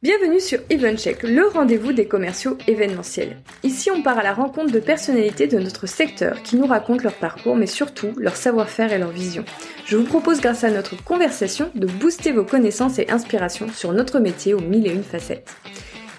[0.00, 3.36] Bienvenue sur EventCheck, le rendez-vous des commerciaux événementiels.
[3.64, 7.14] Ici, on part à la rencontre de personnalités de notre secteur qui nous racontent leur
[7.14, 9.44] parcours, mais surtout leur savoir-faire et leur vision.
[9.86, 14.20] Je vous propose, grâce à notre conversation, de booster vos connaissances et inspirations sur notre
[14.20, 15.50] métier aux mille et une facettes.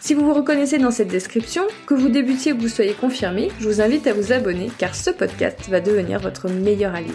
[0.02, 3.48] Si vous vous reconnaissez dans cette description, que vous débutiez ou que vous soyez confirmé,
[3.62, 7.14] je vous invite à vous abonner car ce podcast va devenir votre meilleur allié.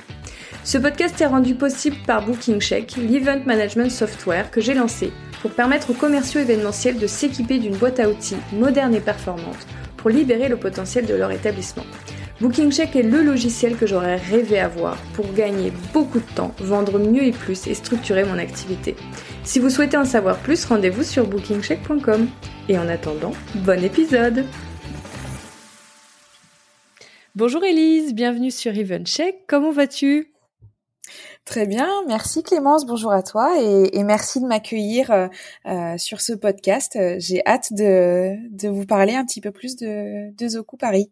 [0.65, 5.13] Ce podcast est rendu possible par BookingCheck, l'event management software que j'ai lancé
[5.45, 9.67] pour permettre aux commerciaux événementiels de s'équiper d'une boîte à outils moderne et performante
[9.99, 11.85] pour libérer le potentiel de leur établissement.
[12.41, 17.25] BookingCheck est le logiciel que j'aurais rêvé avoir pour gagner beaucoup de temps, vendre mieux
[17.25, 18.97] et plus et structurer mon activité.
[19.43, 22.27] Si vous souhaitez en savoir plus, rendez-vous sur bookingcheck.com.
[22.71, 24.47] Et en attendant, bon épisode
[27.35, 30.34] Bonjour Elise, bienvenue sur EventCheck, comment vas-tu?
[31.45, 35.29] Très bien, merci Clémence, bonjour à toi et, merci de m'accueillir euh,
[35.67, 36.99] euh, sur ce podcast.
[37.19, 41.11] J'ai hâte de, de, vous parler un petit peu plus de, de Zoku Paris.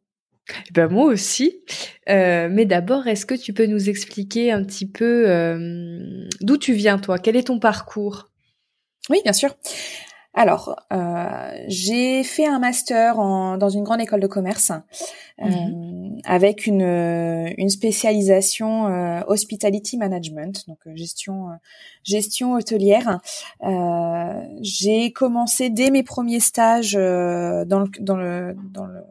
[0.48, 1.61] Eh ben moi aussi.
[2.08, 5.27] Euh, mais d'abord, est-ce que tu peux nous expliquer un petit peu
[6.41, 7.19] d'où tu viens toi?
[7.19, 8.30] Quel est ton parcours?
[9.11, 9.55] Oui, bien sûr.
[10.34, 14.72] Alors, euh, j'ai fait un master en, dans une grande école de commerce
[15.42, 16.20] euh, mhm.
[16.24, 16.80] avec une,
[17.58, 21.48] une spécialisation euh, hospitality management, donc euh, gestion
[22.02, 23.20] gestion hôtelière.
[24.62, 27.00] j'ai commencé dès mes premiers stages dans
[27.80, 29.02] le, dans le, dans le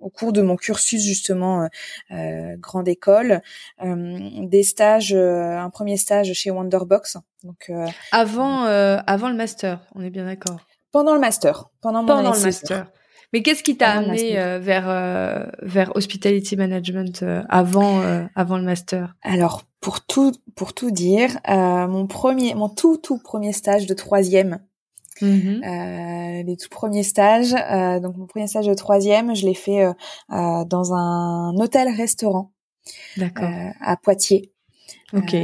[0.00, 1.68] au cours de mon cursus justement
[2.10, 3.42] euh, grande école,
[3.82, 7.18] euh, des stages, euh, un premier stage chez Wonderbox.
[7.44, 7.70] Donc
[8.12, 10.66] avant avant le master, on est bien d'accord.
[10.92, 12.90] Pendant le master, pendant mon pendant le master.
[13.32, 18.02] Mais qu'est-ce qui t'a amené vers vers hospitality management avant
[18.34, 19.14] avant le master?
[19.22, 24.58] Alors pour tout pour tout dire, mon premier mon tout tout premier stage de troisième
[25.22, 29.54] Mmh euh, les tout premiers stages, euh, donc mon premier stage de troisième, je l'ai
[29.54, 29.92] fait euh,
[30.32, 32.52] euh dans un hôtel-restaurant
[33.80, 34.52] à Poitiers.
[35.12, 35.36] Ok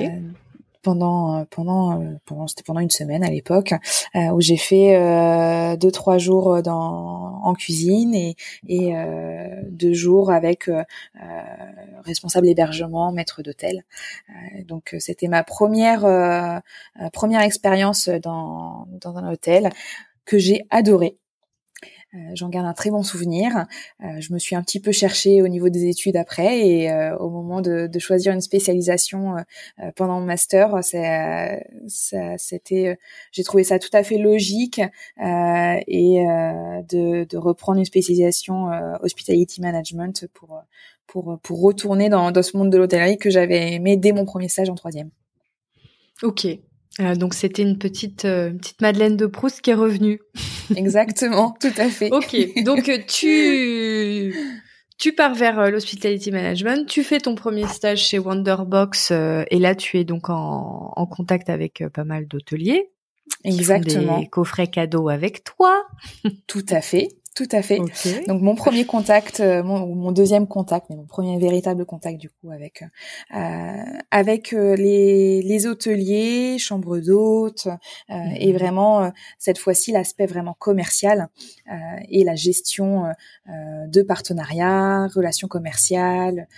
[0.87, 3.75] pendant pendant pendant c'était pendant une semaine à l'époque
[4.15, 8.37] euh, où j'ai fait euh, deux trois jours dans en cuisine et
[8.69, 10.71] et euh, deux jours avec
[12.05, 13.85] responsable hébergement maître d'hôtel.
[14.69, 16.63] Donc c'était ma première
[17.13, 19.71] première expérience dans dans un hôtel
[20.25, 21.17] que j'ai adoré.
[21.17, 21.26] euh,
[22.35, 23.67] j'en garde un très bon souvenir.
[24.03, 27.17] Euh, je me suis un petit peu cherchée au niveau des études après et euh,
[27.19, 29.37] au moment de, de, choisir une spécialisation
[29.97, 32.99] pendant mon master, c'était,
[33.33, 34.81] j'ai trouvé ça tout à fait logique
[35.19, 36.25] et
[36.89, 38.69] de, de, reprendre une spécialisation
[39.03, 40.63] hospitality management pour
[41.07, 44.49] pour pour retourner dans, dans ce monde de l'hôtellerie que j'avais aimé dès mon premier
[44.49, 45.11] stage en troisième.
[46.23, 46.47] Ok,
[47.01, 50.21] euh, donc c'était une petite euh, petite Madeleine de Proust qui est revenue.
[50.77, 52.11] Exactement, tout à fait.
[52.11, 54.35] ok, donc euh, tu
[54.99, 59.99] tu pars vers l'hospitality management, tu fais ton premier stage chez Wonderbox et là tu
[59.99, 62.91] es donc en, en contact avec pas mal d'hôteliers.
[63.45, 64.21] Exactement.
[64.21, 65.87] des coffrets cadeaux avec toi.
[66.47, 67.09] Tout à fait.
[67.37, 67.79] Tout à fait.
[68.27, 72.31] Donc mon premier contact, euh, mon, mon, deuxième contact, mais mon premier véritable contact du
[72.31, 72.83] coup avec
[73.35, 77.69] euh, avec euh, les, les hôteliers, chambres d'hôtes
[78.09, 78.59] et mhm.
[78.59, 81.29] vraiment cette fois-ci l'aspect vraiment commercial
[82.09, 83.05] et la gestion
[83.47, 86.49] de partenariats, relations commerciales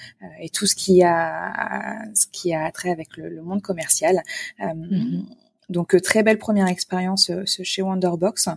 [0.40, 4.22] et tout ce qui a ce qui a trait avec le, le monde commercial.
[4.60, 5.26] Mhm.
[5.68, 8.48] Donc euh, très belle première expérience euh, chez Wonderbox.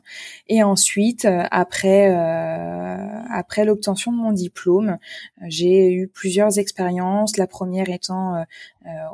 [0.48, 2.12] Et ensuite, euh, après
[3.30, 4.98] après l'obtention de mon diplôme,
[5.48, 7.38] j'ai eu plusieurs expériences.
[7.38, 8.46] La première étant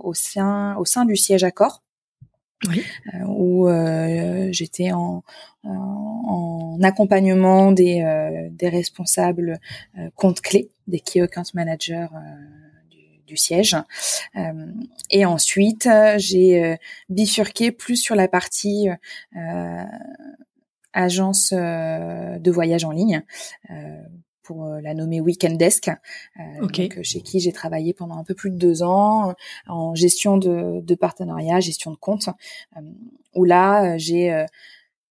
[0.04, 1.84] au sein au sein du siège Accor.
[2.68, 2.84] Oui.
[3.28, 3.70] où
[4.50, 5.24] j'étais en,
[5.64, 9.60] en, accompagnement des, des responsables
[10.16, 12.08] compte clés, des key account managers
[13.28, 13.76] du siège.
[14.36, 14.72] Euh,
[15.12, 16.76] et ensuite, j'ai euh,
[17.10, 18.90] bifurqué plus sur la partie
[19.36, 19.84] euh,
[20.94, 23.22] agence de voyage en ligne
[24.42, 25.92] pour la nommer Weekend Desk,
[27.04, 29.36] chez qui j'ai travaillé pendant un peu plus de deux ans
[29.68, 32.30] en gestion de, de partenariat, gestion de compte,
[33.36, 34.46] où là j'ai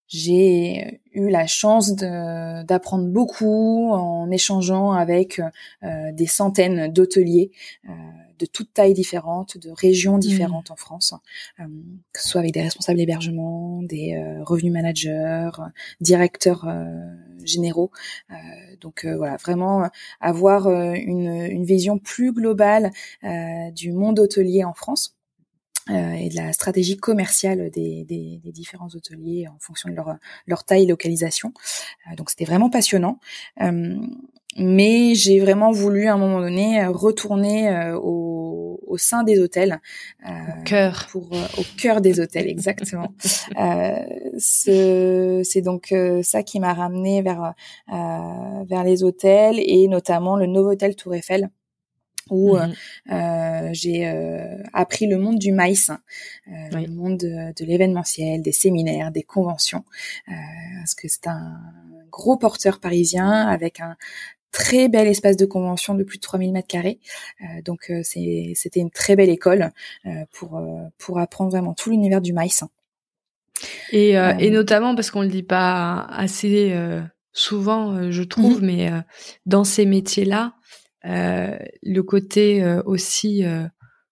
[0.08, 5.40] j'ai eu la chance d'apprendre beaucoup en échangeant avec
[5.82, 7.50] euh, des centaines d'hôteliers
[7.88, 7.92] euh,
[8.38, 10.72] de toutes tailles différentes, de régions différentes mmh.
[10.74, 11.14] en France,
[11.58, 11.64] euh,
[12.12, 15.50] que ce soit avec des responsables d'hébergement, des revenus managers,
[16.00, 16.68] directeurs
[17.42, 17.90] généraux.
[18.80, 19.88] donc voilà, vraiment
[20.20, 22.90] avoir une, une, vision plus globale
[23.72, 25.15] du monde hôtelier en France
[25.88, 30.16] euh, et de la stratégie commerciale des, des, des, différents hôteliers en fonction de leur,
[30.48, 31.52] leur taille et localisation.
[32.10, 33.20] Euh, donc c'était vraiment passionnant.
[33.62, 33.96] Euh,
[34.58, 39.82] mais j'ai vraiment voulu à un moment donné retourner au, au, sein des hôtels,
[40.26, 43.12] au cœur, pour au cœur des hôtels exactement.
[44.38, 47.52] c'est donc ça qui m'a ramené vers
[47.86, 51.50] vers les hôtels et notamment le Novotel Tour Eiffel
[52.30, 52.74] où euh, mmh
[53.12, 56.00] euh, j'ai euh, appris le monde du maïs, hein.
[56.46, 59.84] le monde de, l'événementiel, des séminaires, des conventions,
[60.26, 61.52] parce que c'est un
[62.10, 63.96] gros porteur parisien avec un
[64.50, 66.98] très bel espace de convention de plus de 3000 mètres carrés.
[67.64, 69.70] donc c'était une très belle école
[70.32, 70.60] pour
[70.98, 72.64] pour apprendre vraiment tout l'univers du maïs.
[73.92, 76.74] Et, et notamment parce qu'on le dit pas assez
[77.32, 78.90] souvent, je trouve, mmh mais
[79.44, 83.66] dans ces métiers-là, euh, le côté euh, aussi euh,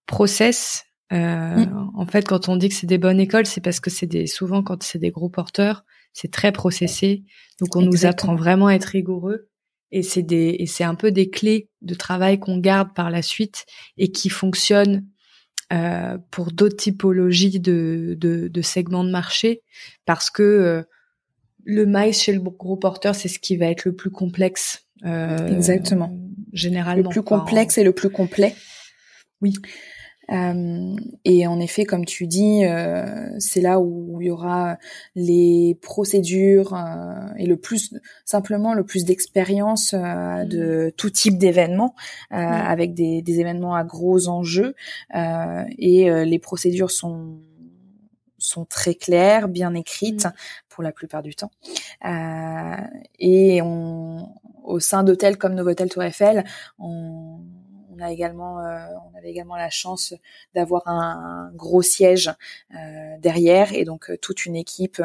[0.06, 0.85] process.
[1.11, 1.67] Mm.
[1.94, 4.26] En fait, quand on dit que c'est des bonnes écoles, c'est parce que c'est des
[4.26, 7.25] souvent quand c'est des gros porteurs, c'est très processé.
[7.61, 9.49] Donc on nous apprend vraiment à être rigoureux
[9.93, 13.23] et c'est des et c'est un peu des clés de travail qu'on garde par la
[13.23, 13.64] suite
[13.96, 15.06] et qui fonctionnent
[15.73, 19.62] euh, pour d'autres typologies de, de, de, segments de marché
[20.05, 20.85] parce que
[21.64, 25.49] le maïs chez le gros porteur c'est ce qui va être le plus complexe euh,
[25.49, 26.17] Exactement.
[26.55, 27.03] Généralement.
[27.03, 28.55] Le plus complexe et le plus complet.
[29.43, 29.53] Oui.
[30.33, 34.79] Euh, et en effet, comme tu dis, euh, c'est là où il y aura
[35.15, 40.93] les procédures euh, et le plus simplement le plus d'expérience euh, de mm.
[40.93, 41.95] tout type d'événements,
[42.33, 44.75] euh, avec des, des, événements à gros enjeux.
[45.12, 47.37] et les procédures sont
[48.44, 50.32] sont très claires, bien écrites mm.
[50.69, 51.50] pour la plupart du temps.
[53.19, 54.29] et on,
[54.64, 56.44] au sein d'hôtels comme Novotel Tour Eiffel,
[56.79, 57.41] on,
[57.96, 60.14] on a également, euh, on avait également la chance
[60.55, 62.31] d'avoir un, gros siège
[62.75, 65.02] euh, derrière et donc euh, toute une équipe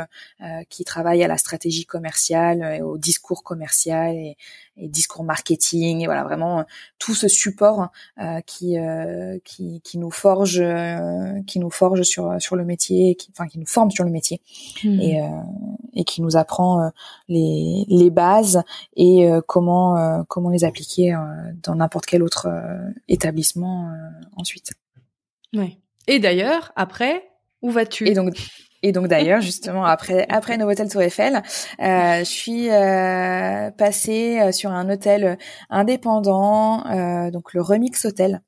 [0.70, 4.38] qui travaille à la stratégie commerciale, et au discours commercial et,
[4.80, 6.66] et discours marketing et voilà vraiment
[6.98, 7.90] tout ce support
[8.46, 8.76] qui,
[9.44, 10.64] qui, qui nous forge,
[11.48, 14.42] qui nous forge sur sur le métier, qui, enfin qui nous forme sur le métier
[14.84, 15.00] mmh.
[15.00, 15.22] et
[15.94, 16.92] et qui nous apprend
[17.28, 18.64] les les bases
[18.96, 21.16] et comment comment les appliquer
[21.64, 24.74] dans n'importe quel autre euh, établissement euh, ensuite.
[25.54, 25.78] Ouais.
[26.08, 27.30] Et d'ailleurs, après,
[27.62, 28.08] où vas-tu?
[28.08, 28.36] Et donc,
[28.84, 31.42] et donc d'ailleurs, justement, après après Novotel Tour Eiffel,
[31.82, 35.38] euh, je suis euh, passée sur un hôtel
[35.70, 38.42] indépendant, euh, donc le Remix Hotel,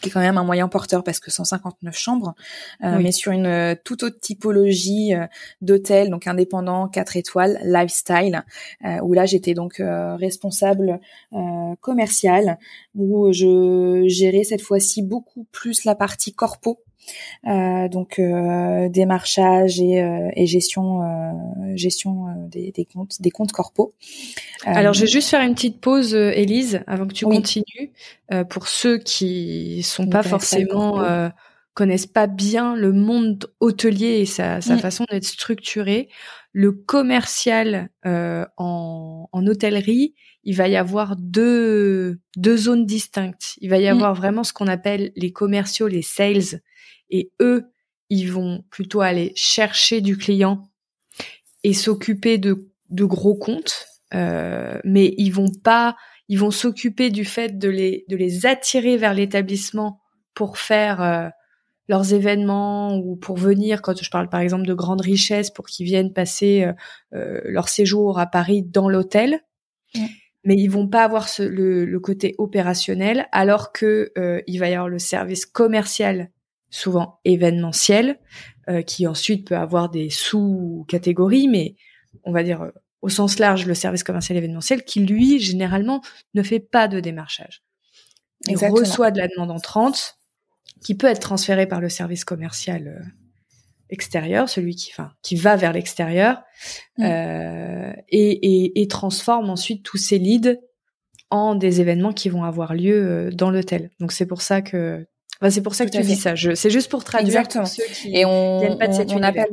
[0.00, 2.34] qui est quand même un moyen porteur parce que 159 chambres,
[2.82, 5.26] euh, mais sur une euh, toute autre typologie euh,
[5.60, 8.44] d'hôtel, donc indépendant, 4 étoiles, lifestyle,
[9.02, 9.82] où là j'étais donc
[10.18, 11.00] responsable
[11.80, 12.58] commercial,
[12.94, 16.89] où je gérais cette fois-ci beaucoup plus la partie corpo euh,
[17.44, 21.00] donc euh, démarchage et, euh, et gestion
[21.74, 23.94] gestion des, des, comptes des comptes corpo.
[24.64, 27.92] Alors je vais juste faire une petite pause, Élise, avant que tu continues.
[28.48, 31.02] pour ceux qui sont pas forcément
[31.74, 36.08] connaissent pas bien le monde hôtelier et sa, sa façon d'être structuré,
[36.52, 40.14] le commercial en, en hôtellerie,
[40.44, 43.54] il va y avoir deux, deux zones distinctes.
[43.60, 46.60] Il va y avoir vraiment ce qu'on appelle les commerciaux, les sales,
[47.10, 47.70] et eux,
[48.08, 50.68] ils vont plutôt aller chercher du client
[51.62, 55.96] et s'occuper de, de gros comptes, euh, mais ils vont pas,
[56.28, 60.00] ils vont s'occuper du fait de les, de les attirer vers l'établissement
[60.34, 61.28] pour faire euh,
[61.88, 65.86] leurs événements ou pour venir, quand je parle par exemple de grandes richesses, pour qu'ils
[65.86, 66.72] viennent passer euh,
[67.14, 69.40] euh leur séjour à Paris dans l'hôtel.
[70.44, 74.70] Mais ils vont pas avoir ce, le, le, côté opérationnel, alors que euh, il va
[74.70, 76.30] y avoir le service commercial
[76.70, 78.18] souvent événementiel,
[78.68, 81.74] euh, qui ensuite peut avoir des sous-catégories, mais
[82.24, 82.70] on va dire euh,
[83.02, 86.02] au sens large le service commercial événementiel, qui lui généralement
[86.34, 87.62] ne fait pas de démarchage.
[88.46, 90.16] Il reçoit de la demande entrante,
[90.82, 93.04] qui peut être transférée par le service commercial euh,
[93.90, 96.42] extérieur, celui qui, enfin, qui va vers l'extérieur,
[96.96, 97.04] mm.
[97.04, 100.56] euh, et, et, et, transforme ensuite tous ces leads
[101.30, 103.90] en des événements qui vont avoir lieu dans l'hôtel.
[104.00, 105.06] Donc c'est pour ça que
[105.48, 106.34] c'est pour ça que tu dis ça.
[106.36, 107.66] C'est juste pour traduire Exactement.
[107.66, 109.48] ceux qui et on, pas de cette on appelle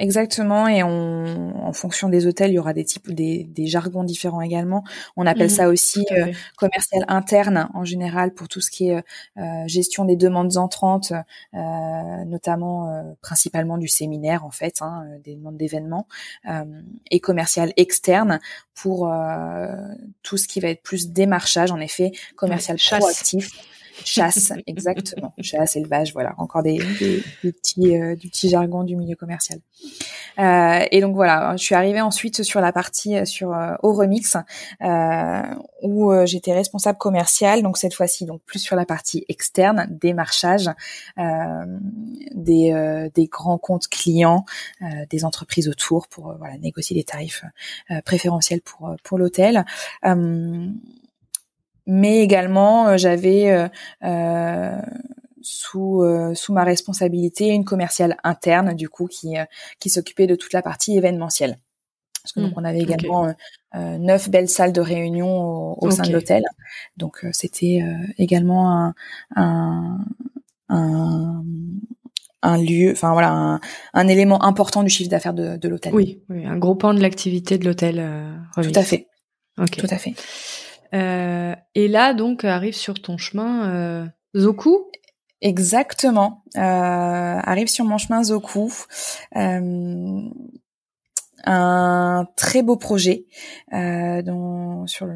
[0.00, 4.02] Exactement, et on, en fonction des hôtels, il y aura des types, des, des jargons
[4.02, 4.82] différents également.
[5.14, 5.56] On appelle mhm.
[5.56, 10.16] ça aussi euh, commercial interne en général pour tout ce qui est euh, gestion des
[10.16, 11.12] demandes entrantes,
[11.52, 16.06] euh, notamment euh, principalement du séminaire en fait, hein, des demandes d'événements,
[17.10, 18.40] et commercial externe
[18.74, 19.12] pour
[20.22, 23.79] tout ce qui va être plus démarchage, en effet, commercial proactif Chasse,
[24.66, 25.32] exactement.
[25.40, 29.60] Chasse, élevage, voilà, encore des, des, petits, euh, du petit jargon du milieu commercial.
[30.38, 33.92] Euh, et donc voilà, je suis arrivée ensuite sur la partie euh, sur euh, au
[33.92, 34.36] remix
[34.82, 35.42] euh,
[35.82, 37.62] où j'étais responsable commercial.
[37.62, 40.70] Donc cette fois-ci, donc plus sur la partie externe, démarchage,
[41.16, 44.44] des, des grands comptes clients,
[45.10, 47.44] des entreprises autour pour voilà négocier des tarifs
[48.04, 49.64] préférentiels pour pour l'hôtel
[51.90, 53.68] mais également euh, j'avais euh,
[54.04, 54.80] euh,
[55.42, 56.04] sous
[56.34, 59.34] sous ma responsabilité une commerciale interne du coup qui
[59.78, 61.56] qui s'occupait de toute la partie événementielle.
[62.22, 63.34] Parce que donc mmh, on avait également
[63.74, 66.44] neuf belles salles de réunion au, sein de l'hôtel,
[66.98, 67.82] donc c'était
[68.18, 68.94] également un,
[69.34, 69.98] un,
[70.68, 71.42] un
[72.42, 73.60] un lieu, enfin voilà, un,
[73.94, 75.94] un, élément important du chiffre d'affaires de, de l'hôtel.
[75.94, 78.04] Oui, oui, un gros pan de l'activité de l'hôtel.
[78.54, 79.08] Tout à fait.
[79.58, 79.76] Ok.
[79.76, 80.14] Tout à fait.
[80.94, 84.06] Euh, et là, donc, arrive sur ton chemin euh,
[84.36, 84.90] Zoku
[85.42, 86.44] Exactement.
[86.56, 88.70] Euh, arrive sur mon chemin Zoku.
[89.36, 90.20] Euh,
[91.44, 93.24] un très beau projet
[93.72, 95.06] euh, dont sur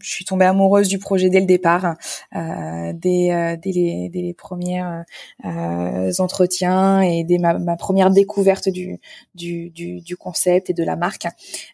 [0.00, 1.96] je suis tombée amoureuse du projet dès le départ
[2.34, 5.04] euh, dès, euh, dès, les, dès les premières
[5.44, 8.98] euh, entretiens et dès ma, ma première découverte du,
[9.34, 11.26] du, du, du, concept et de la marque.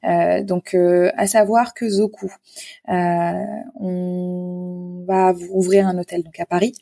[0.05, 2.33] Euh, donc euh, à savoir que Zoku
[2.89, 6.75] on va ouvrir un hôtel donc à Paris.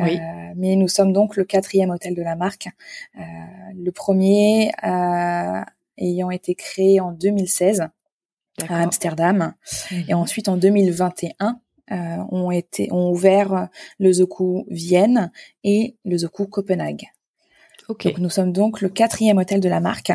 [0.00, 0.18] Oui.
[0.56, 2.68] mais nous sommes donc le quatrième hôtel de la marque.
[3.14, 4.72] Le premier
[5.98, 7.88] ayant été créé en 2016
[8.68, 9.54] à Amsterdam.
[9.90, 10.20] Et mhm.
[10.20, 11.60] ensuite, en 2021,
[11.90, 11.94] euh,
[12.30, 15.30] ont été ont ouvert le Zoku Vienne
[15.64, 17.08] et le Zoku Copenhague.
[17.88, 18.10] Okay.
[18.10, 20.10] Donc nous sommes donc le quatrième hôtel de la marque.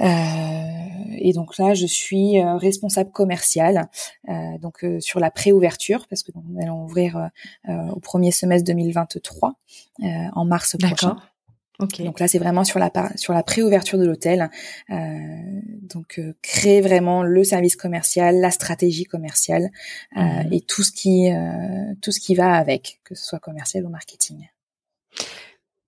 [0.00, 0.06] Euh,
[1.16, 3.88] et donc là, je suis euh, responsable commercial
[4.28, 7.30] euh, donc sur la préouverture parce que nous allons ouvrir
[7.66, 9.54] au premier semestre 2023
[10.34, 11.16] en mars prochain.
[11.78, 14.50] Donc là, c'est vraiment sur la sur la préouverture de l'hôtel.
[14.90, 14.96] Euh,
[15.82, 19.70] donc euh, créer vraiment le service commercial, la stratégie commerciale
[20.16, 20.52] euh, mhm.
[20.52, 23.90] et tout ce qui euh, tout ce qui va avec, que ce soit commercial ou
[23.90, 24.48] marketing.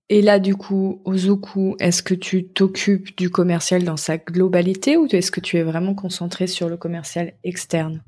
[0.07, 4.97] Et là, du coup, au Zoku, est-ce que tu t'occupes du commercial dans sa globalité
[4.97, 8.03] ou est-ce que tu es vraiment concentré sur le commercial externe?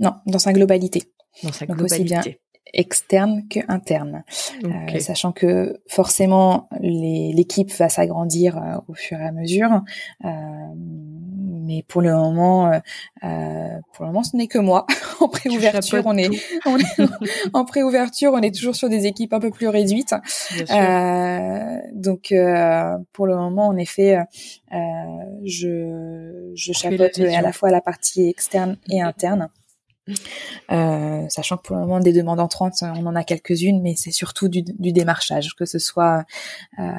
[0.00, 1.02] Non, dans sa globalité.
[1.42, 2.40] Dans sa globalité
[2.72, 4.24] externe que interne,
[4.64, 9.82] euh, sachant que forcément l'équipe va s'agrandir euh, au fur et à mesure.
[10.24, 10.28] Euh,
[11.68, 12.70] mais pour le moment,
[13.20, 14.86] pour le moment, ce n'est que moi.
[15.20, 16.28] en préouverture, on est,
[16.64, 17.08] on est
[17.54, 20.14] en préouverture, on est toujours sur des équipes un peu plus réduites.
[21.92, 22.32] donc,
[23.12, 24.18] pour le moment, en effet,
[25.42, 29.48] je, je chapeaute à la fois la partie externe et interne.
[30.70, 34.10] Euh, sachant que pour le moment des demandes entrantes, on en a quelques-unes, mais c'est
[34.10, 36.24] surtout du, démarchage, que ce soit
[36.78, 36.92] euh,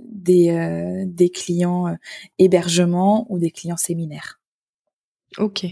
[0.00, 1.96] des, euh, des clients
[2.38, 4.40] hébergement ou des clients séminaires.
[5.36, 5.66] Ok.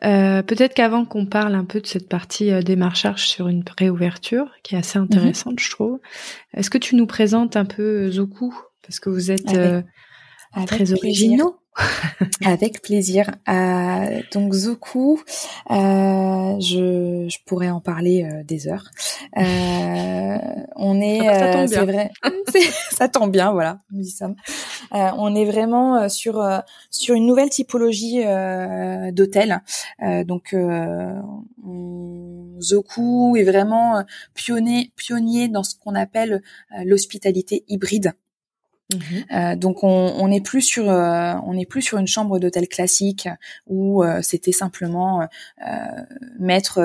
[0.00, 4.78] Peut-être qu'avant qu'on parle un peu de cette partie démarchage sur une réouverture, qui est
[4.78, 5.04] assez mhm.
[5.04, 6.00] intéressante, je trouve,
[6.54, 8.54] est-ce que tu nous présentes un peu Zoku?
[8.82, 9.56] Parce que vous êtes
[10.66, 11.61] très originaux.
[12.44, 13.30] Avec plaisir.
[13.48, 15.20] Euh, donc Zoku,
[15.70, 18.90] euh, je, je, pourrais en parler euh, des heures.
[19.38, 20.38] Euh,
[20.76, 22.10] on est, euh, c'est vrai,
[22.90, 24.34] ça tombe bien, voilà, nous y sommes.
[24.92, 26.44] on est vraiment sur
[26.90, 28.22] sur une nouvelle typologie
[29.12, 29.62] d'hôtel.
[30.26, 30.54] donc
[32.60, 36.42] Zoku est vraiment pionnier pionnier dans ce qu'on appelle
[36.84, 38.12] l'hospitalité hybride.
[38.94, 39.24] Mhm.
[39.32, 43.28] Euh, donc on n'est plus sur euh, on n'est plus sur une chambre d'hôtel classique
[43.66, 45.26] où euh, c'était simplement
[46.38, 46.80] mettre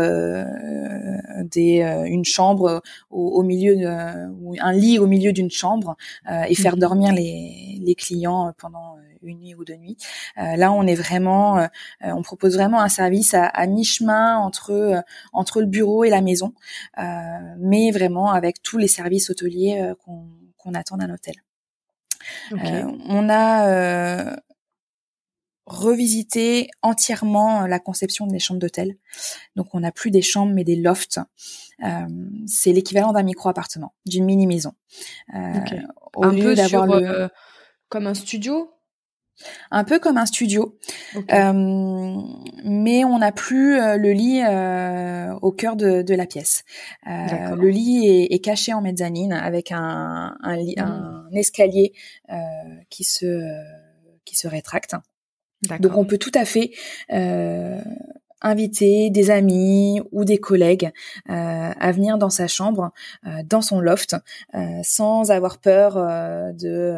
[1.43, 5.95] des une chambre au, milieu de, ou un lit au milieu d'une chambre
[6.47, 6.79] et faire mhm.
[6.79, 9.97] dormir les, les clients pendant une nuit ou deux nuits.
[10.35, 11.67] là, on est vraiment,
[12.01, 16.53] on propose vraiment un service à, à mi-chemin entre entre le bureau et la maison,
[17.57, 21.35] mais vraiment avec tous les services hôteliers qu'on qu'on attend d'un hôtel.
[22.51, 24.35] Euh, on a euh,
[25.65, 28.97] revisité entièrement euh, la conception des chambres d'hôtel.
[29.55, 31.19] Donc on n'a plus des chambres mais des lofts.
[32.47, 34.73] c'est l'équivalent d'un micro-appartement, d'une mini-maison.
[35.33, 37.29] Un lieu peu d'avoir le...
[37.89, 38.71] comme un studio?
[39.71, 40.77] Un peu comme un studio,
[41.31, 42.21] euh,
[42.63, 46.63] mais on n'a plus euh, le lit euh, au cœur de, de la pièce.
[47.07, 50.79] Euh, le lit est, est, caché en mezzanine avec un, un, hmm.
[50.79, 51.93] un escalier
[52.89, 53.43] qui se
[54.25, 54.95] qui se rétracte.
[55.79, 56.71] Donc on peut tout à fait
[58.41, 60.91] inviter des amis ou des collègues
[61.27, 62.91] à venir dans sa chambre,
[63.45, 64.15] dans son loft,
[64.83, 65.95] sans avoir peur
[66.53, 66.93] de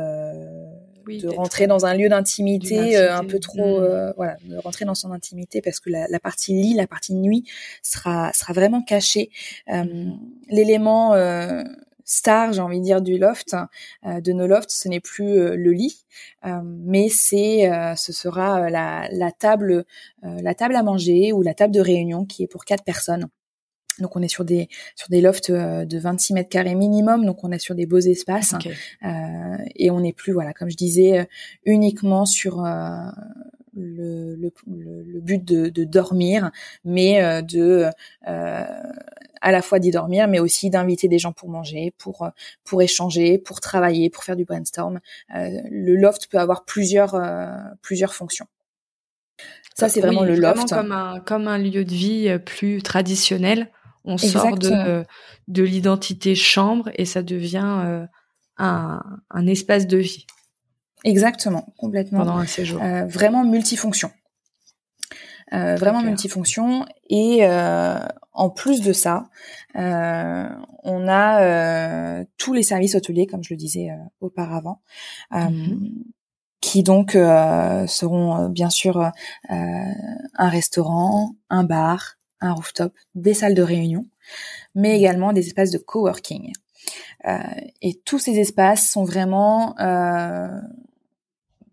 [1.17, 3.83] de rentrer dans un lieu d'intimité euh, un peu trop, mm.
[3.83, 7.13] euh, voilà, de rentrer dans son intimité parce que la, la, partie lit, la partie
[7.13, 7.45] nuit
[7.81, 9.31] sera sera vraiment cachée.
[9.69, 10.19] Euh, mm.
[10.49, 11.15] L'élément
[12.05, 13.55] star, j'ai envie de dire, du loft,
[14.03, 16.05] de nos lofts, ce n'est plus le lit,
[16.63, 19.85] mais c'est, ce sera la, la table,
[20.23, 23.29] la table à manger ou la table de réunion qui est pour quatre personnes.
[23.99, 27.43] Donc on est sur des sur des lofts euh, de 26 mètres carrés minimum, donc
[27.43, 28.55] on est sur des beaux espaces
[29.03, 31.23] euh, et on n'est plus voilà comme je disais euh,
[31.65, 32.63] uniquement sur
[33.75, 36.51] le, le, le, but de, de, dormir,
[36.83, 37.89] mais de
[38.25, 42.29] à la fois d'y dormir, mais aussi d'inviter des gens pour manger, pour
[42.63, 44.99] pour échanger, pour travailler, pour faire du brainstorm.
[45.29, 47.15] le loft peut avoir plusieurs
[47.81, 48.47] plusieurs fonctions.
[49.75, 50.69] Ça, c'est vraiment le loft.
[50.69, 53.71] comme un, comme un lieu de vie plus traditionnel
[54.09, 55.05] on sort de,
[55.47, 58.05] de l'identité chambre et ça devient euh,
[58.57, 60.25] un, un, espace de vie.
[61.03, 62.19] Exactement, complètement.
[62.19, 62.81] Pendant un séjour.
[62.83, 64.11] Euh, vraiment multifonction.
[65.51, 67.97] Euh, vraiment multifonction et euh,
[68.33, 69.29] en plus de ça,
[69.75, 70.47] euh,
[70.83, 73.89] on a tous les services hôteliers, comme je le disais
[74.21, 74.81] auparavant,
[75.31, 76.03] mm-hmm.
[76.61, 79.11] qui donc seront bien sûr
[79.49, 84.05] un restaurant, un bar, un rooftop, des salles de réunion,
[84.75, 86.53] mais également des espaces de coworking.
[87.27, 87.37] Euh,
[87.81, 90.47] et tous ces espaces sont vraiment euh,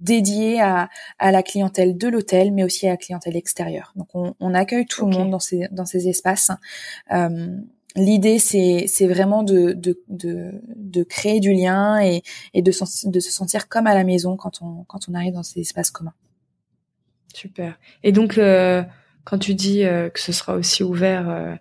[0.01, 3.93] dédiés à, à, la clientèle de l'hôtel, mais aussi à la clientèle extérieure.
[3.97, 6.51] Donc on, on accueille tout le monde dans ces, dans ces espaces.
[7.13, 7.57] Euh,
[7.97, 13.21] L'idée, c'est, c'est vraiment de, de, de, de, créer du lien et, et de, de
[13.21, 16.13] se sentir comme à la maison quand on, quand on arrive dans ces espaces communs.
[17.33, 17.79] Super.
[18.03, 18.37] Et donc,
[19.27, 21.55] quand tu dis euh, que ce sera aussi ouvert euh,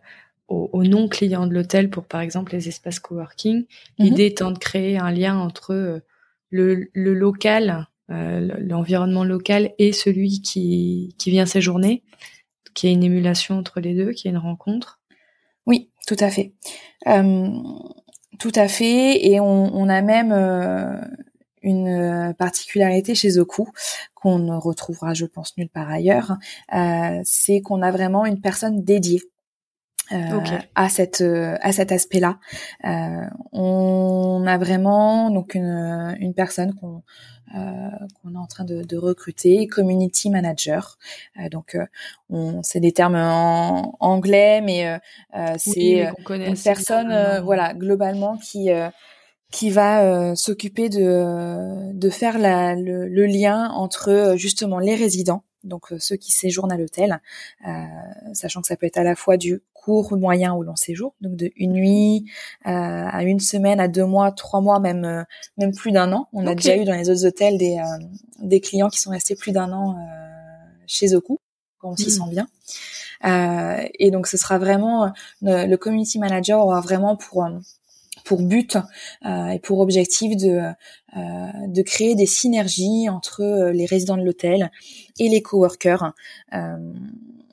[0.47, 3.65] aux, non-clients de l'hôtel pour, par exemple, les espaces coworking, mhm.
[3.97, 5.99] l'idée étant de créer un lien entre euh,
[6.51, 12.03] le, local, l'environnement local et celui qui, qui vient séjourner,
[12.75, 14.99] qu'il y ait une émulation entre les deux, qu'il y ait une rencontre.
[15.65, 16.53] Oui, tout à fait.
[17.03, 19.25] tout à fait.
[19.25, 20.31] Et on, on a même
[21.65, 23.67] une euh, particularité chez Zoku
[24.13, 26.37] qu'on ne retrouvera, je pense, nulle part ailleurs,
[26.73, 29.21] euh, c'est qu'on a vraiment une personne dédiée
[30.11, 30.39] euh,
[30.75, 32.37] à cette à cet aspect-là.
[33.51, 37.01] on a vraiment donc une, une personne qu'on
[37.51, 40.97] qu'on est en train de, de, recruter, community manager.
[41.49, 41.77] donc,
[42.29, 44.99] on c'est des termes en anglais, mais
[45.57, 48.69] c'est une personne, voilà, globalement qui
[49.55, 55.45] qui va euh, s'occuper de, de faire la, le, lien entre euh, justement les résidents,
[55.63, 57.21] donc euh, ceux qui séjournent à l'hôtel,
[58.33, 61.37] sachant que ça peut être à la fois du court, moyen ou long séjour, donc
[61.37, 62.25] de une nuit
[62.65, 65.25] à une semaine, à deux mois, trois mois, même
[65.57, 66.27] même plus d'un an.
[66.33, 67.77] On a déjà eu dans les autres hôtels des
[68.39, 69.95] des clients qui sont restés plus d'un an
[70.85, 71.39] chez Zoku,
[71.77, 72.25] quand on s'y hmm.
[72.25, 72.47] sent bien.
[73.99, 77.45] et donc ce sera vraiment le community manager aura vraiment pour
[78.25, 78.77] pour but
[79.25, 80.59] euh, et pour objectif de
[81.15, 84.71] euh, de créer des synergies entre euh, les résidents de l'hôtel
[85.19, 86.13] et les coworkers.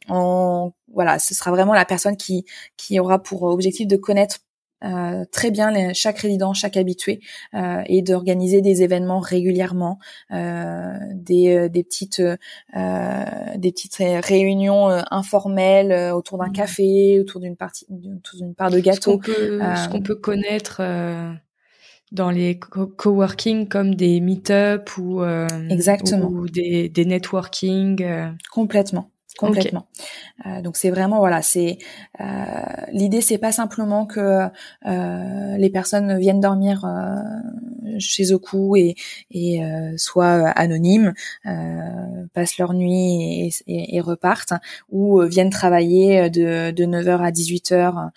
[0.09, 2.45] en voilà, ce sera vraiment la personne qui
[2.77, 4.39] qui aura pour objectif de connaître
[4.85, 7.21] euh, très bien les, chaque résident, chaque habitué,
[7.55, 9.99] euh, et d'organiser des événements régulièrement,
[10.33, 16.53] euh, des, des petites des petites réunions informelles autour d'un mmh.
[16.53, 19.21] café, autour d'une partie, autour d'une part de gâteau.
[19.23, 20.83] Ce qu'on peut, connaître
[22.12, 25.23] dans les coworking comme des meet-up ou,
[25.71, 26.27] Exactement.
[26.27, 28.05] ou des, des networking.
[28.51, 29.87] Complètement complètement.
[30.47, 31.79] Euh, donc c'est vraiment voilà, c'est
[32.21, 32.25] euh,
[32.92, 34.49] l'idée c'est pas simplement que
[34.87, 38.95] euh, les personnes viennent dormir euh, chez Zoku et,
[39.31, 41.14] et euh, soient anonymes,
[42.33, 44.55] passent leur nuit et, et, repartent,
[44.90, 48.11] ou viennent travailler de, de 9h à 18h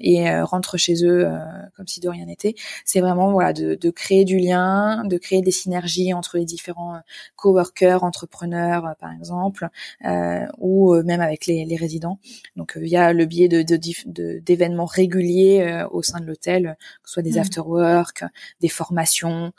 [0.00, 1.28] et rentrent chez eux
[1.76, 2.54] comme si de rien n'était.
[2.84, 7.00] C'est vraiment voilà de, de, créer du lien, de créer des synergies entre les différents
[7.36, 9.68] coworkers, entrepreneurs par exemple.
[10.04, 12.18] Euh, ou euh, même avec les, les résidents.
[12.56, 17.14] Donc via euh, le biais de, d'événements réguliers euh, au sein de l'hôtel, que ce
[17.14, 17.38] soit des mmh.
[17.38, 18.24] after-work,
[18.60, 19.52] des formations,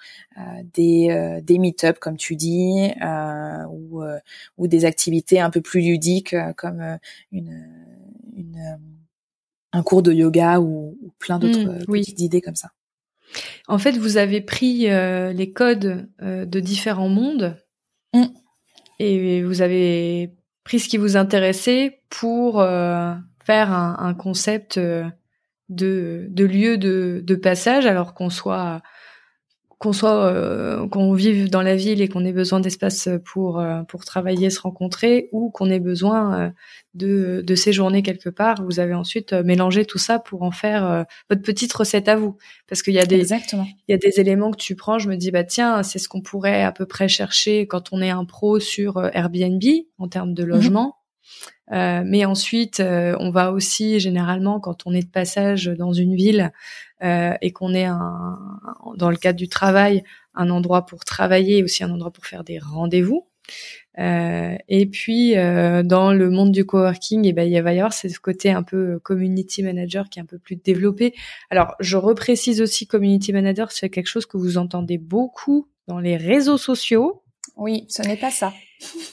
[0.73, 2.91] des, des meet-up comme tu dis,
[3.69, 4.01] ou,
[4.57, 6.97] ou des activités un peu plus ludiques comme
[7.31, 7.65] une,
[8.35, 8.77] une
[9.71, 12.71] un cours de yoga ou, plein d'autres mmh, petites idées comme ça.
[13.67, 17.57] En fait, vous avez pris les codes de différents mondes
[18.13, 18.25] mmh.
[18.99, 25.11] et vous avez entreprises qui vous intéressaient pour faire un, concept de,
[26.29, 28.81] de lieu de passage, alors qu'on soit
[29.79, 33.83] qu'on soit euh, qu'on vive dans la ville et qu'on ait besoin d'espace pour euh,
[33.83, 36.49] pour travailler, se rencontrer, ou qu'on ait besoin euh,
[36.93, 38.63] de de séjourner quelque part.
[38.63, 42.81] Vous avez ensuite mélangé tout ça pour en faire votre petite recette à vous, parce
[42.81, 43.67] qu'il y a des Exactement.
[43.87, 44.99] il y a des éléments que tu prends.
[44.99, 48.01] Je me dis bah tiens, c'est ce qu'on pourrait à peu près chercher quand on
[48.01, 49.63] est un pro sur Airbnb
[49.97, 50.49] en termes de mhm.
[50.49, 50.95] logement.
[51.71, 56.15] Euh, mais ensuite, euh, on va aussi généralement, quand on est de passage dans une
[56.15, 56.51] ville
[57.03, 58.37] euh, et qu'on est un,
[58.97, 60.03] dans le cadre du travail,
[60.35, 63.27] un endroit pour travailler, aussi un endroit pour faire des rendez-vous.
[63.97, 68.07] et puis dans le monde du coworking, et eh ben il va y avoir ce
[68.19, 71.13] côté un peu community manager qui est un peu plus développé.
[71.49, 76.17] Alors je reprécise aussi community manager, c'est quelque chose que vous entendez beaucoup dans les
[76.17, 77.23] réseaux sociaux.
[77.55, 78.51] Oui, ce n'est pas ça.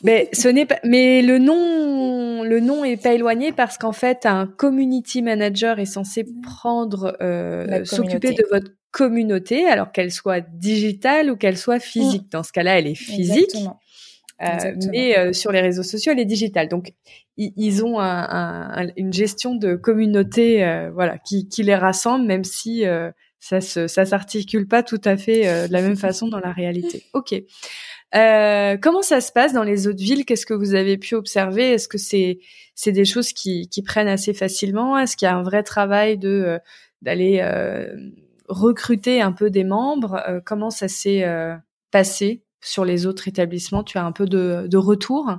[0.02, 0.78] Mais ce n'est pas.
[0.84, 5.86] Mais le nom, le nom est pas éloigné parce qu'en fait, un community manager est
[5.86, 12.24] censé prendre, euh, s'occuper de votre communauté, alors qu'elle soit digitale ou qu'elle soit physique.
[12.24, 12.30] Mm.
[12.32, 13.54] Dans ce cas-là, elle est physique.
[14.42, 16.68] Euh, mais euh, sur les réseaux sociaux, elle est digitale.
[16.68, 16.94] Donc,
[17.36, 22.84] ils ont un, une gestion de communauté, euh, voilà, qui, qui, les rassemble, même si
[23.38, 27.04] ça se, ça s'articule pas tout à fait de la même façon dans la réalité.
[27.14, 27.34] Ok.
[28.14, 30.24] Euh, comment ça se passe dans les autres villes?
[30.24, 31.72] Qu'est-ce que vous avez pu observer?
[31.72, 32.40] Est-ce que c'est
[32.74, 34.98] c'est des choses qui, prennent assez facilement?
[34.98, 36.58] Est-ce qu'il y a un vrai travail de euh,
[37.02, 37.94] d'aller euh,
[38.48, 40.42] recruter un peu des membres?
[40.44, 41.24] Comment ça s'est
[41.90, 43.84] passé sur les autres établissements?
[43.84, 45.38] Tu as un peu de, de retour?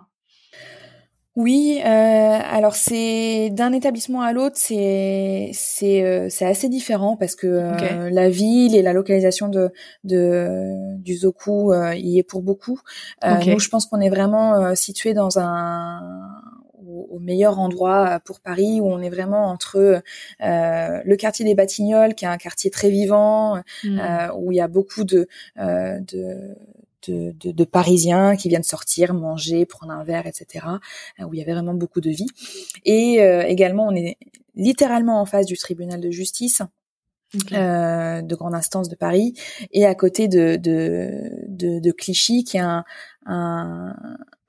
[1.37, 7.35] Oui, euh, alors c'est d'un établissement à l'autre, c'est c'est euh, c'est assez différent parce
[7.35, 9.69] que euh, la ville et la localisation de
[10.03, 12.81] de du Zoku euh, y est pour beaucoup.
[13.23, 16.01] Nous, je pense qu'on est vraiment situé dans un
[16.85, 20.01] au, meilleur endroit pour Paris où on est vraiment entre
[20.41, 23.99] le quartier des Batignolles qui est un quartier très vivant hmm.
[24.35, 26.55] où il y a beaucoup de de
[27.07, 30.65] de, de, de, Parisiens qui viennent sortir, manger, prendre un verre, etc.
[31.19, 32.27] Euh, où il y avait vraiment beaucoup de vie.
[32.85, 34.17] Et euh, également, on est
[34.55, 36.61] littéralement en face du tribunal de justice.
[37.53, 39.33] Euh, de grande instance de Paris
[39.71, 42.83] et à côté de, de, de, de Clichy qui est un,
[43.25, 43.95] un,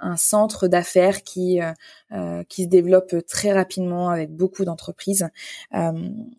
[0.03, 1.73] un centre d'affaires qui euh,
[2.13, 5.29] euh, qui se développe très rapidement avec beaucoup d'entreprises.
[5.75, 5.93] Euh,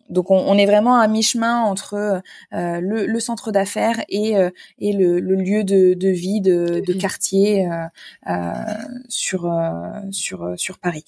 [0.08, 2.22] donc on, on, est vraiment à mi-chemin entre
[2.52, 4.34] le, le, centre d'affaires et
[4.78, 7.68] et le, le, lieu de, de vie de, de quartier
[9.08, 9.52] sur
[10.12, 11.04] sur sur Paris.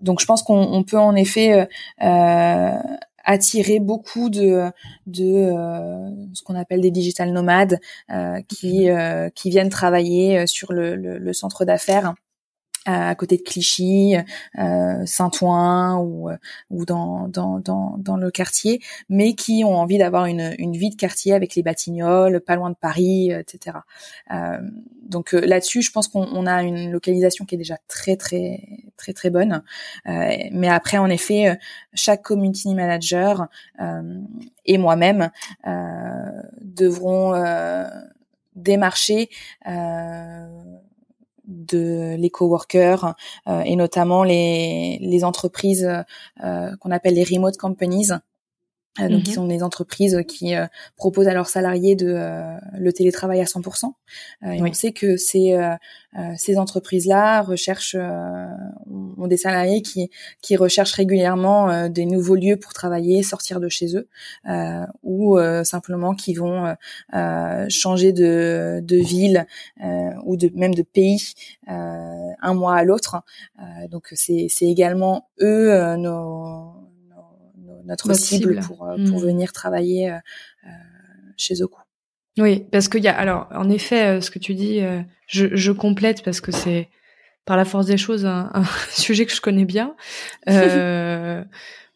[0.00, 1.68] donc je pense qu'on peut en effet
[3.24, 4.70] attirer beaucoup de
[5.06, 7.78] de euh, ce qu'on appelle des digital nomades
[8.10, 12.14] euh, qui euh, qui viennent travailler sur le, le, le centre d'affaires
[12.84, 14.16] à côté de Clichy,
[14.58, 16.30] euh, Saint-Ouen ou,
[16.70, 20.90] ou dans, dans, dans, dans, le quartier, mais qui ont envie d'avoir une, une vie
[20.90, 23.78] de quartier avec les Batignolles, pas loin de Paris, etc.
[24.30, 24.58] Euh,
[25.02, 28.60] donc euh, là-dessus, je pense qu'on a une localisation qui est déjà très très
[28.96, 29.62] très très bonne.
[30.08, 31.58] Euh, mais après, en effet,
[31.94, 33.48] chaque community manager
[34.64, 35.30] et moi-même
[36.60, 37.34] devront
[38.54, 39.28] démarcher
[41.46, 43.14] de les coworkers
[43.48, 45.88] euh, et notamment les, les entreprises
[46.42, 48.10] euh, qu'on appelle les remote companies
[49.00, 49.34] euh, donc, ils mhm.
[49.34, 53.92] sont des entreprises qui euh, proposent à leurs salariés de euh, le télétravail à 100%.
[54.46, 55.58] et on sait que ces
[56.36, 63.22] ces entreprises-là recherchent ont des salariés qui qui recherchent régulièrement des nouveaux lieux pour travailler,
[63.24, 64.08] sortir de chez eux,
[65.02, 66.76] ou simplement qui vont
[67.68, 69.46] changer de de ville
[70.24, 73.22] ou de même de pays un mois à l'autre.
[73.90, 76.83] donc, c'est c'est également eux nos
[77.84, 79.24] notre, cible, pour, euh, pour hmm.
[79.24, 80.16] venir travailler euh,
[80.64, 80.68] euh,
[81.36, 81.80] chez Zoku.
[82.38, 84.80] Oui, parce qu'il y a alors en effet ce que tu dis,
[85.28, 86.88] je, je complète parce que c'est
[87.44, 89.94] par la force des choses un, un, sujet que je connais bien.
[90.48, 91.44] Euh,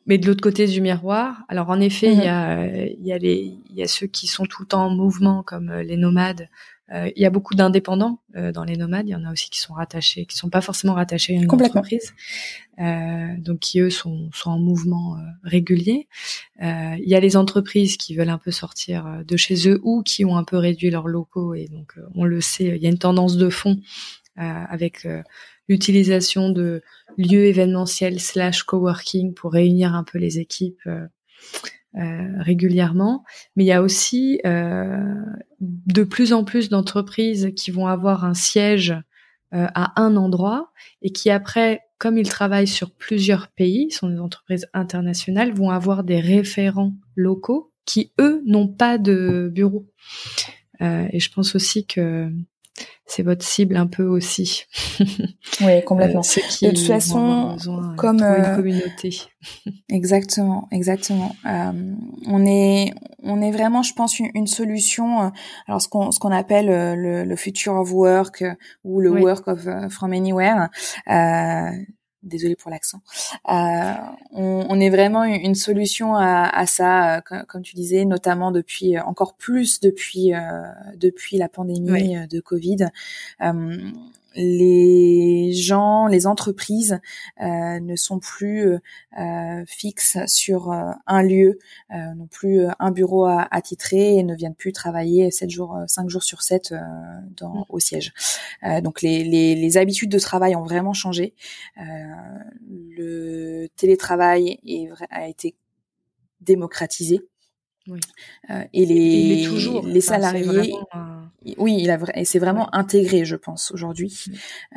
[0.06, 2.96] mais de l'autre côté du miroir, alors en effet, il y a mm-hmm.
[2.98, 5.42] il y a les il y a ceux qui sont tout le temps en mouvement
[5.42, 6.48] comme les nomades
[6.90, 9.08] il y a beaucoup d'indépendants euh, dans les nomades.
[9.08, 11.50] Il y en a aussi qui sont rattachés, qui sont pas forcément rattachés à une
[11.50, 12.14] entreprise,
[12.78, 16.08] euh, donc qui eux sont, sont en mouvement euh, régulier.
[16.60, 20.24] il y a les entreprises qui veulent un peu sortir de chez eux ou qui
[20.24, 22.98] ont un peu réduit leurs locaux et donc on le sait, il y a une
[22.98, 23.80] tendance de fond
[24.36, 25.06] avec
[25.68, 26.82] l'utilisation de
[27.16, 30.88] lieux événementiels slash coworking pour réunir un peu les équipes.
[31.96, 33.24] Euh, régulièrement,
[33.56, 35.14] mais il y a aussi euh,
[35.60, 38.94] de plus en plus d'entreprises qui vont avoir un siège
[39.50, 40.70] à un endroit
[41.00, 46.04] et qui après, comme ils travaillent sur plusieurs pays, sont des entreprises internationales, vont avoir
[46.04, 49.86] des référents locaux qui eux n'ont pas de bureau.
[50.80, 52.30] et je pense aussi que
[53.08, 54.64] c'est votre cible un peu aussi.
[55.60, 56.20] oui, complètement.
[56.20, 57.56] Euh, de toute façon,
[57.96, 59.22] comme euh, communauté.
[59.88, 61.34] exactement, exactement.
[61.46, 61.94] Euh,
[62.26, 65.22] on est, on est vraiment, je pense, une, solution.
[65.22, 65.28] Euh,
[65.66, 68.44] alors ce qu'on, ce qu'on appelle le, le, future of work
[68.84, 70.68] ou le work of from anywhere
[72.22, 73.00] désolé pour l'accent.
[73.48, 73.92] Euh,
[74.32, 78.96] on, on, est vraiment une solution à, à ça, euh, comme, tu disais, notamment depuis
[78.96, 80.40] euh, encore plus depuis euh,
[80.96, 82.88] depuis la pandémie de Covid
[84.38, 87.00] les gens, les entreprises
[87.40, 88.78] euh, ne sont plus
[89.18, 91.58] euh, fixes sur euh, un lieu,
[91.90, 96.22] non plus un bureau à, attitré et ne viennent plus travailler 7 jours, 5 jours
[96.22, 96.72] sur 7
[97.36, 97.64] dans, mmh.
[97.68, 98.12] au siège.
[98.82, 101.34] donc les, les, les, habitudes de travail ont vraiment changé.
[101.76, 105.56] le télétravail est, a été
[106.40, 107.20] démocratisé.
[107.88, 108.00] Oui.
[108.72, 109.86] et les, toujours.
[109.86, 110.74] les salariés,
[111.56, 114.24] oui, il a et c'est vraiment intégré, je pense, aujourd'hui.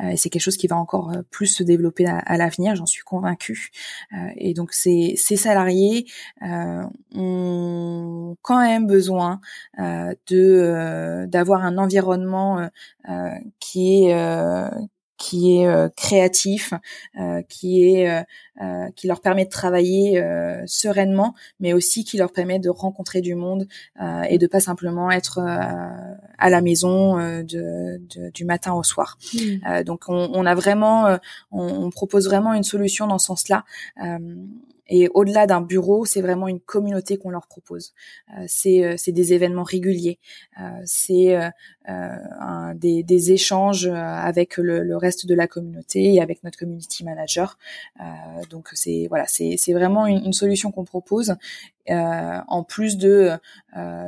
[0.00, 2.86] Euh, et c'est quelque chose qui va encore euh, plus se développer à, l'avenir, j'en
[2.86, 3.70] suis convaincue.
[4.12, 6.06] Euh, et donc ces, ces salariés
[7.14, 9.40] ont quand même besoin
[9.78, 12.68] de d'avoir un environnement
[13.58, 14.68] qui est
[15.22, 16.74] qui est euh, créatif,
[17.16, 18.10] euh, qui est
[18.60, 20.22] euh, qui leur permet de travailler
[20.66, 23.66] sereinement, mais aussi qui leur permet de rencontrer du monde
[24.28, 29.18] et de pas simplement être à la maison de, du matin au soir.
[29.34, 29.82] Mmh.
[29.84, 31.18] donc on, on, a vraiment,
[31.50, 33.64] on, on, propose vraiment une solution dans ce sens-là.
[34.88, 37.92] Et au-delà d'un bureau, c'est vraiment une communauté qu'on leur propose.
[38.36, 40.18] Euh, c'est, euh, des événements réguliers,
[40.60, 41.38] euh, c'est
[41.86, 47.04] un, des, des, échanges avec le, le, reste de la communauté et avec notre community
[47.04, 47.58] manager.
[48.50, 51.34] donc c'est voilà, c'est vraiment une, une solution qu'on propose.
[51.88, 53.32] en plus de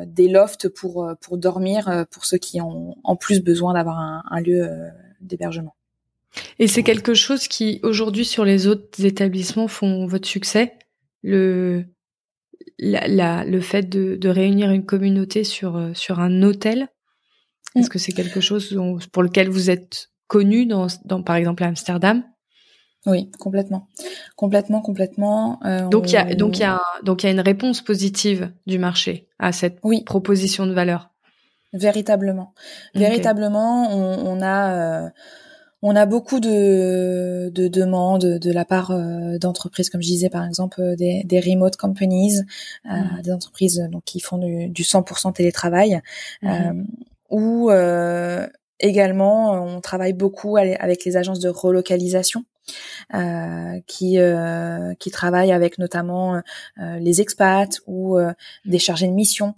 [0.07, 4.41] des lofts pour pour dormir pour ceux qui ont en plus besoin d'avoir un, un
[4.41, 4.71] lieu
[5.21, 5.75] d'hébergement.
[6.59, 10.79] Et c'est quelque chose qui, aujourd'hui, sur les autres établissements, font votre succès?
[11.23, 11.85] Le,
[12.79, 16.89] la, le fait de, de, réunir une communauté sur, euh, sur un hôtel?
[17.77, 18.79] Est-ce que c'est quelque chose
[19.13, 22.23] pour lequel vous êtes connu, dans, dans, par exemple, à Amsterdam?
[23.07, 23.89] Oui, complètement,
[24.37, 25.61] complètement, complètement.
[25.67, 27.83] Euh, donc il y a donc il y a donc il y a une réponse
[27.83, 31.11] positive du marché à cette proposition de valeur?
[31.75, 32.55] Véritablement,
[32.95, 35.11] véritablement, on, on a euh,
[35.87, 40.47] on a beaucoup de, de demandes de la part euh, d'entreprises, comme je disais par
[40.47, 42.39] exemple euh, des, des remote companies,
[42.87, 43.23] euh, mmh.
[43.23, 46.01] des entreprises donc qui font du, du 100% télétravail,
[46.41, 46.85] mmh.
[47.29, 47.71] ou
[48.81, 52.45] également on travaille beaucoup avec les agences de relocalisation.
[53.13, 56.41] Euh, qui euh, qui travaillent avec notamment
[56.81, 58.17] euh, les expats ou
[58.65, 59.55] des chargés de mission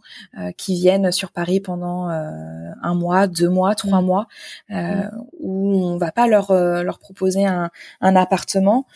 [0.56, 4.04] qui viennent sur Paris pendant un mois, deux mois, trois mmh.
[4.04, 4.26] mois,
[4.68, 5.02] mmh.
[5.40, 8.86] où on va pas leur leur proposer un, un appartement,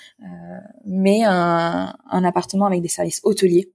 [0.84, 3.70] mais un, un appartement avec des services hôteliers.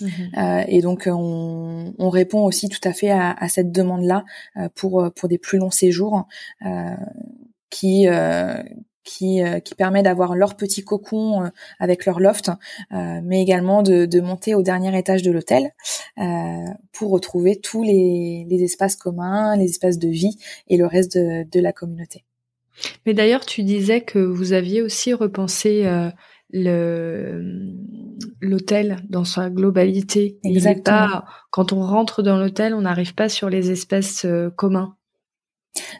[0.00, 0.06] Mmh.
[0.38, 4.24] Euh, et donc on, on, répond aussi tout à fait à, à cette demande-là
[4.56, 6.26] euh, pour pour des plus longs séjours
[6.64, 6.94] euh,
[7.70, 8.06] qui
[9.08, 12.50] qui, euh, qui permet d'avoir leur petit cocon euh, avec leur loft,
[12.92, 15.72] euh, mais également de, de, monter au dernier étage de l'hôtel
[16.92, 21.48] pour retrouver tous les, les, espaces communs, les espaces de vie et le reste de,
[21.48, 22.24] de la communauté.
[23.06, 25.84] Mais d'ailleurs, tu disais que vous aviez aussi repensé
[26.52, 27.72] le
[28.40, 30.38] l'hôtel dans sa globalité.
[30.44, 31.22] Exactement.
[31.50, 34.97] quand on rentre dans l'hôtel, on n'arrive pas sur les espaces communs.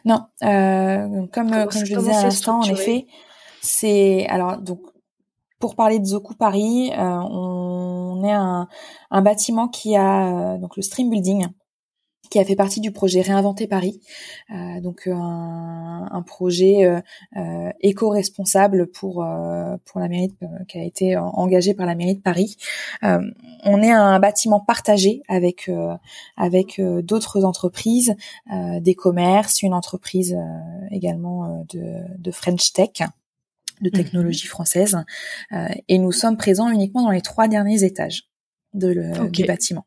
[0.05, 3.07] Non, euh, comme, comme je le disais à l'instant, en effet,
[3.61, 4.81] c'est alors donc
[5.59, 8.67] pour parler de Zoku Paris, euh, on est un,
[9.11, 11.47] un bâtiment qui a euh, donc le Stream Building
[12.29, 13.99] qui a fait partie du projet Réinventer Paris,
[14.51, 16.99] euh, donc euh, un, un projet euh,
[17.37, 19.25] euh éco-responsable pour
[19.85, 20.33] pour la mairie
[20.67, 22.57] qui a été engagé par la mairie de Paris.
[23.01, 25.69] on est un bâtiment partagé avec
[26.35, 28.15] avec d'autres entreprises,
[28.81, 30.37] des commerces, une entreprise
[30.91, 33.01] également de, de French Tech
[33.81, 33.91] de mhm.
[33.91, 34.97] technologie française,
[35.87, 38.29] et nous sommes présents uniquement dans les trois derniers étages
[38.73, 39.85] de le, du bâtiment.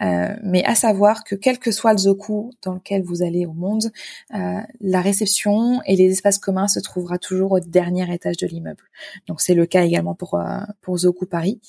[0.00, 3.52] Euh, mais à savoir que quel que soit le zoku dans lequel vous allez au
[3.52, 3.90] monde,
[4.34, 8.84] euh, la réception et les espaces communs se trouvera toujours au dernier étage de l'immeuble.
[9.26, 11.60] Donc c'est le cas également pour euh, pour Zoku Paris.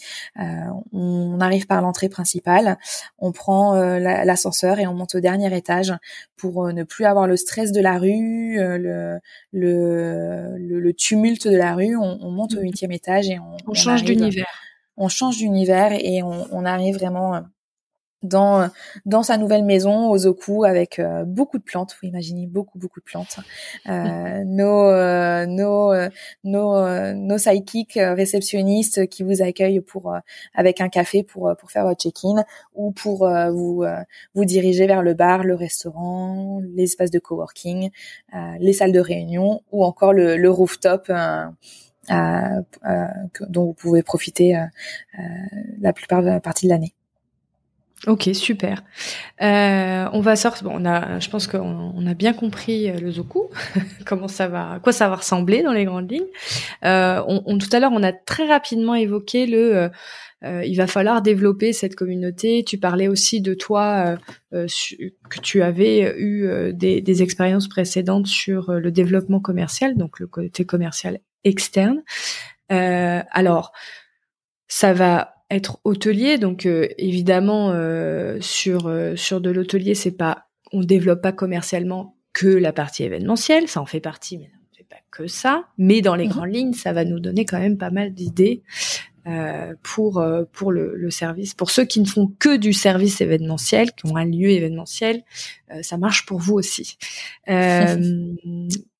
[0.91, 2.77] on arrive par l'entrée principale,
[3.19, 5.93] on prend l'ascenseur et on monte au dernier étage
[6.35, 9.19] pour ne plus avoir le stress de la rue, le,
[9.51, 11.95] le, le, tumulte de la rue.
[11.95, 12.63] On, monte au mmh.
[12.63, 14.47] huitième étage et on, on change d'univers
[14.97, 17.41] on change d'univers et on, on, arrive vraiment
[18.23, 18.69] dans
[19.05, 21.95] dans sa nouvelle maison aux Oku avec euh, beaucoup de plantes.
[22.01, 23.39] Vous imaginez beaucoup beaucoup de plantes.
[23.89, 26.09] Euh, nos euh, nos euh,
[26.43, 30.13] nos nos psychiques réceptionnistes qui vous accueillent pour
[30.53, 33.83] avec un café pour pour faire votre check-in ou pour vous
[34.33, 37.89] vous diriger vers le bar, le restaurant, les espaces de coworking,
[38.59, 41.11] les salles de réunion ou encore le, le rooftop.
[42.09, 44.57] dont vous pouvez profiter
[45.79, 46.93] la plupart de la partie de l'année.
[48.05, 48.83] Ok, super.
[49.41, 50.67] Euh, on va sortir.
[50.67, 53.49] Bon, on a, je pense qu'on on a bien compris euh, le zoku,
[54.05, 56.27] comment ça va, quoi ça va ressembler dans les grandes lignes.
[56.83, 59.75] Euh, on, tout à l'heure, on a très rapidement évoqué le.
[59.75, 59.89] Euh,
[60.43, 62.65] euh, il va falloir développer cette communauté.
[62.67, 64.17] Tu parlais aussi de toi
[64.51, 70.65] que tu avais eu des, des, expériences précédentes sur le développement commercial, donc le côté
[70.65, 72.03] commercial externe.
[72.67, 73.71] alors,
[74.67, 76.37] ça va être hôtelier.
[76.37, 82.17] Donc euh, évidemment euh, sur euh, sur de l'hôtelier, c'est pas on développe pas commercialement
[82.33, 85.65] que la partie événementielle, ça en fait partie, mais on fait pas que ça.
[85.77, 86.31] Mais dans les mhm.
[86.31, 88.63] grandes lignes, ça va nous donner quand même pas mal d'idées
[89.27, 91.53] euh, pour pour le, le, service.
[91.53, 95.23] Pour ceux qui ne font que du service événementiel, qui ont un lieu événementiel,
[95.81, 96.97] ça marche pour vous aussi.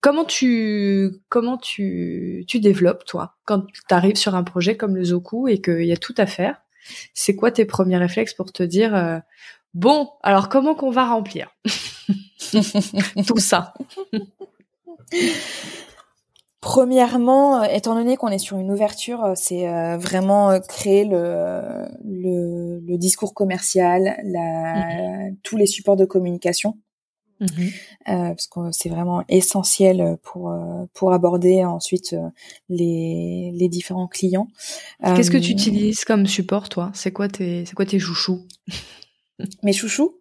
[0.04, 5.04] comment tu comment tu tu développes toi quand tu arrives sur un projet comme le
[5.06, 6.62] Zoku et qu'il y a tout à faire?
[7.14, 9.20] C'est quoi tes premiers réflexes pour te dire euh,
[9.74, 11.56] bon alors comment qu'on va remplir?
[13.26, 13.74] Tout ça
[16.64, 22.80] Premièrement, euh, étant donné qu'on est sur une ouverture, euh, c'est vraiment créer le, le,
[22.80, 26.78] le, discours commercial, la, mmh tous les supports de communication.
[27.40, 27.46] Mmh
[28.10, 32.28] euh, parce que c'est vraiment essentiel pour euh, pour aborder ensuite euh,
[32.68, 34.50] les les différents clients.
[35.02, 36.92] Qu'est-ce que tu utilises comme support toi?
[36.94, 38.46] C'est quoi tes c'est quoi tes chouchous
[39.64, 40.16] mes chouchous.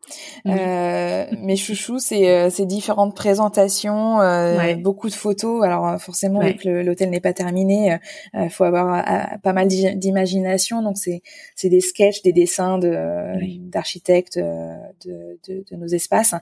[0.46, 5.62] Euh, mes chouchous, c'est euh, ces différentes présentations, euh, beaucoup de photos.
[5.64, 7.98] Alors forcément, vu que l'hôtel n'est pas terminé,
[8.34, 9.04] il faut avoir
[9.42, 10.82] pas mal d'imagination.
[10.82, 11.22] Donc c'est
[11.54, 13.34] c'est des sketchs, des dessins de
[13.70, 16.34] d'architectes de, de, de, nos espaces.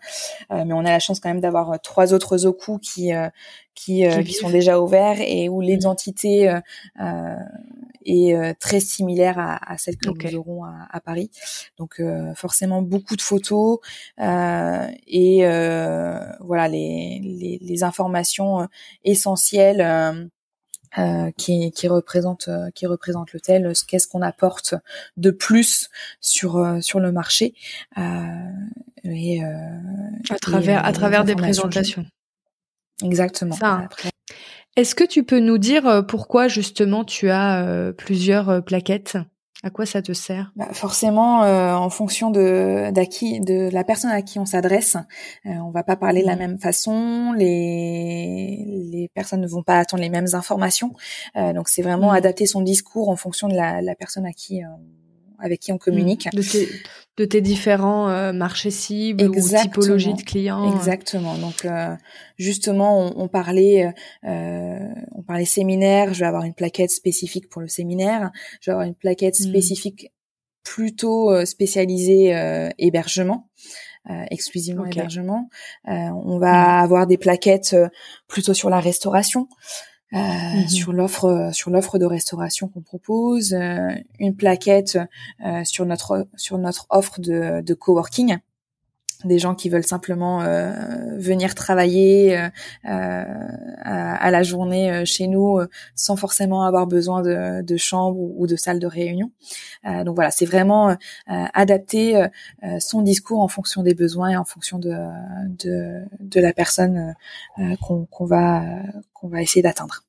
[0.51, 3.11] mais on a la chance quand même d'avoir trois autres zoku qui
[3.75, 9.97] qui, qui, sont déjà ouverts et où l'identité est euh, très similaire à, à celle
[9.97, 11.31] que nous aurons à, à Paris.
[11.79, 13.79] Donc euh, forcément beaucoup de photos
[14.21, 15.41] euh, et
[16.41, 18.69] voilà les, les, les, informations
[19.05, 20.31] essentielles.
[20.99, 24.75] Euh, qui, qui représente qui représente l'hôtel qu'est-ce qu'on apporte
[25.17, 25.89] de plus
[26.21, 27.55] sur sur le marché
[29.05, 32.05] et à travers à travers des présentations
[33.05, 33.89] exactement Ça,
[34.77, 39.19] est-ce que tu peux nous dire euh, pourquoi justement tu as euh, plusieurs euh, plaquettes?
[39.63, 40.53] À quoi ça te sert?
[40.57, 44.97] Bah Forcément, en fonction de de la personne à qui on s'adresse,
[45.45, 46.39] on va pas parler de la mmh.
[46.39, 47.35] même façon.
[47.37, 50.95] Les les personnes ne vont pas attendre les mêmes informations.
[51.35, 52.17] donc c'est vraiment mmh.
[52.17, 54.63] adapter son discours en fonction de la, la personne à qui
[55.39, 56.29] avec qui on communique.
[56.33, 56.69] De tes,
[57.21, 60.75] de tes différents euh, marchés cibles ou typologies de clients.
[60.75, 61.37] Exactement.
[61.37, 61.95] Donc euh,
[62.39, 63.93] justement, on, on parlait,
[64.25, 64.79] euh,
[65.13, 66.15] on parlait séminaire.
[66.15, 68.31] Je vais avoir une plaquette spécifique pour le séminaire.
[68.63, 69.51] Je vais avoir une plaquette hmm.
[69.51, 70.11] spécifique
[70.65, 72.35] plutôt spécialisée
[72.79, 73.51] hébergement.
[74.31, 75.49] exclusivement hébergement.
[75.87, 76.85] on va hmm.
[76.85, 77.77] avoir des plaquettes
[78.29, 79.47] plutôt sur la restauration.
[80.13, 80.69] Euh, mhm.
[80.69, 84.99] sur l'offre sur l'offre de restauration qu'on propose, euh, une plaquette
[85.47, 88.39] euh, sur notre sur notre offre de, de coworking
[89.25, 90.73] des gens qui veulent simplement euh,
[91.17, 92.49] venir travailler euh,
[92.85, 95.61] à, à, la journée chez nous
[95.95, 99.33] sans forcément avoir besoin de, de chambre ou, de salle de réunion.
[99.87, 102.27] Euh, donc voilà, c'est vraiment adapter
[102.79, 104.95] son discours en fonction des besoins et en fonction de,
[105.65, 107.15] de, de la personne
[107.81, 108.63] qu'on va
[109.13, 110.05] qu'on va essayer d'atteindre.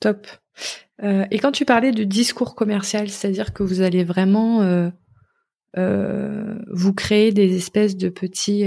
[0.00, 0.26] Top.
[1.02, 4.90] Euh, et quand tu parlais de discours commercial, c'est-à-dire que vous allez vraiment euh, euh,
[5.76, 8.66] vous créer des espèces de petits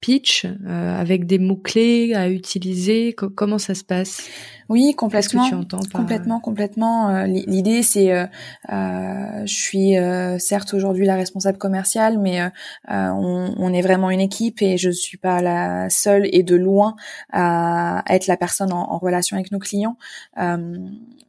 [0.00, 3.14] pitch avec des mots clés à utiliser.
[3.14, 4.28] comment ça se passe?
[4.68, 5.48] Oui, complètement.
[5.48, 7.10] Tu entends Complètement, complètement.
[7.10, 8.26] Euh, l'idée, c'est, euh,
[8.72, 9.94] euh, je suis
[10.40, 12.40] certes aujourd'hui la responsable commerciale, mais
[12.88, 16.96] on, on, est vraiment une équipe et je suis pas la seule et de loin
[17.32, 19.96] à être la personne en, en relation avec nos clients.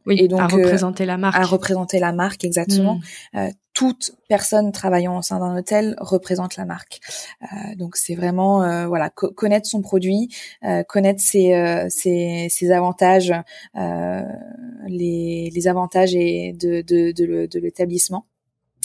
[0.06, 1.36] Oui, et donc à représenter la marque.
[1.36, 3.00] À représenter la marque, exactement.
[3.34, 6.98] Mmh toute personne travaillant au sein d'un hôtel représente la marque.
[7.42, 10.34] Euh, donc c'est vraiment euh, voilà connaître son produit,
[10.64, 13.34] euh, connaître ses, ses, ses avantages,
[13.74, 18.24] les, les avantages et de, de, de l'établissement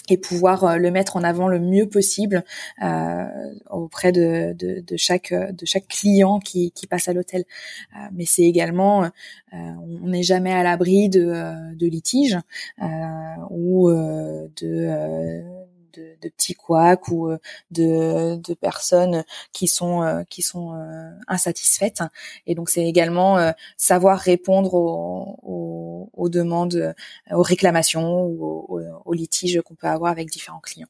[0.09, 2.43] et pouvoir euh, le mettre en avant le mieux possible
[2.83, 3.23] euh,
[3.69, 7.43] auprès de, de, de, chaque de chaque client qui, qui passe à l'hôtel.
[7.95, 9.07] Euh, mais c'est également, euh,
[9.53, 12.37] on n'est jamais à l'abri de, de litiges
[13.49, 15.60] ou de
[15.93, 17.37] de, de petits couacs ou euh,
[17.71, 22.01] de, de personnes qui sont euh, qui sont euh, insatisfaites.
[22.47, 26.93] Et donc c'est également savoir répondre aux, aux, demandes,
[27.31, 30.87] aux réclamations ou aux, litiges qu'on peut avoir avec différents clients.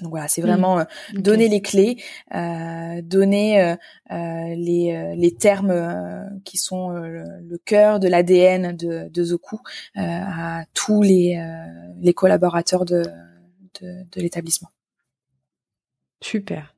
[0.00, 0.46] Donc voilà, c'est mmh.
[0.46, 2.02] vraiment donner les clés,
[2.34, 3.74] euh, donner euh,
[4.10, 9.60] les, les termes qui sont le, cœur de l'ADN de, de Zoku
[9.96, 11.38] à tous les,
[12.00, 13.02] les collaborateurs de,
[13.80, 14.70] de, l'établissement.
[16.22, 16.74] Super.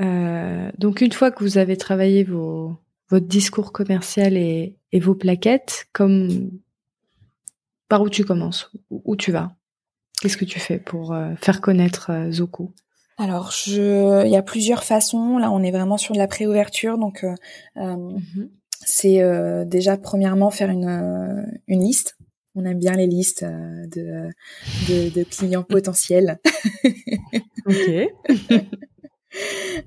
[0.00, 2.76] Euh, donc une fois que vous avez travaillé vos,
[3.08, 6.50] votre discours commercial et, vos plaquettes, comme
[7.88, 8.70] par où tu commences?
[8.90, 9.54] Où tu vas?
[10.20, 12.72] Qu'est-ce que tu fais pour euh, faire connaître euh, Zoku
[13.18, 15.36] alors, je, il y a plusieurs façons.
[15.36, 17.24] Là, on est vraiment sur de la préouverture, donc
[17.76, 18.48] mhm.
[18.80, 19.20] c'est
[19.66, 22.16] déjà premièrement faire une, une liste
[22.54, 26.38] on aime bien les listes euh, de, de, clients potentiels.
[27.66, 28.08] ok.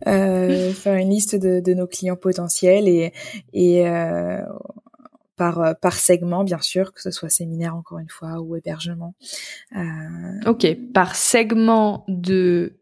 [0.08, 3.14] euh, faire une liste de, de, nos clients potentiels et,
[3.54, 4.42] et euh,
[5.36, 9.16] par, par segment, bien sûr, que ce soit séminaire encore une fois ou hébergement.
[9.76, 10.50] Euh...
[10.50, 12.80] Ok, par segment de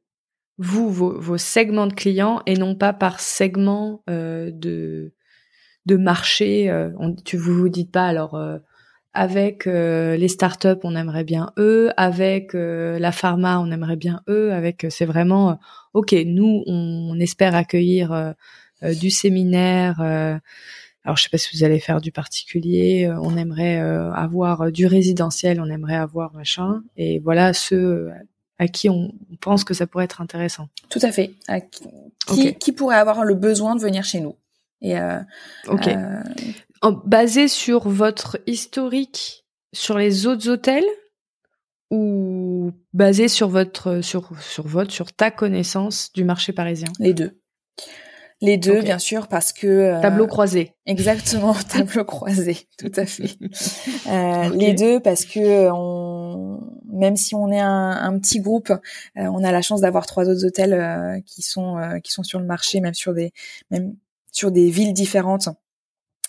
[0.58, 5.14] vous, vos, vos, segments de clients et non pas par segment euh, de,
[5.86, 6.70] de marché.
[6.70, 8.60] Euh, on, tu vous vous dites pas alors euh,
[9.14, 11.92] avec euh, les startups, on aimerait bien eux.
[11.98, 14.52] Avec euh, la pharma, on aimerait bien eux.
[14.52, 15.60] Avec, euh, c'est vraiment,
[15.94, 18.34] ok, nous, on, espère accueillir
[18.82, 20.02] du séminaire.
[20.02, 23.10] alors, je sais pas si vous allez faire du particulier.
[23.22, 25.62] on aimerait avoir du résidentiel.
[25.62, 26.82] On aimerait avoir machin.
[26.98, 28.10] Et voilà ceux
[28.60, 30.68] à qui on pense que ça pourrait être intéressant.
[30.90, 31.32] Tout à fait.
[32.28, 34.36] qui, qui, pourrait avoir le besoin de venir chez nous.
[34.82, 34.96] Et
[35.70, 35.88] ok
[36.92, 40.86] basé sur votre historique sur les autres hôtels
[41.90, 46.90] ou basé sur votre sur sur votre sur ta connaissance du marché parisien?
[47.00, 47.40] Les deux.
[48.42, 50.74] Les deux, bien sûr, parce que euh, tableau croisé.
[50.86, 53.38] Exactement, tableau croisé, tout à fait.
[54.10, 56.60] Euh, Les deux, parce que on,
[56.92, 58.76] même si on est un, un petit groupe, euh,
[59.16, 62.46] on a la chance d'avoir trois autres hôtels euh, qui sont qui sont sur le
[62.46, 63.32] marché, même sur des
[63.72, 63.96] même
[64.30, 65.48] sur des villes différentes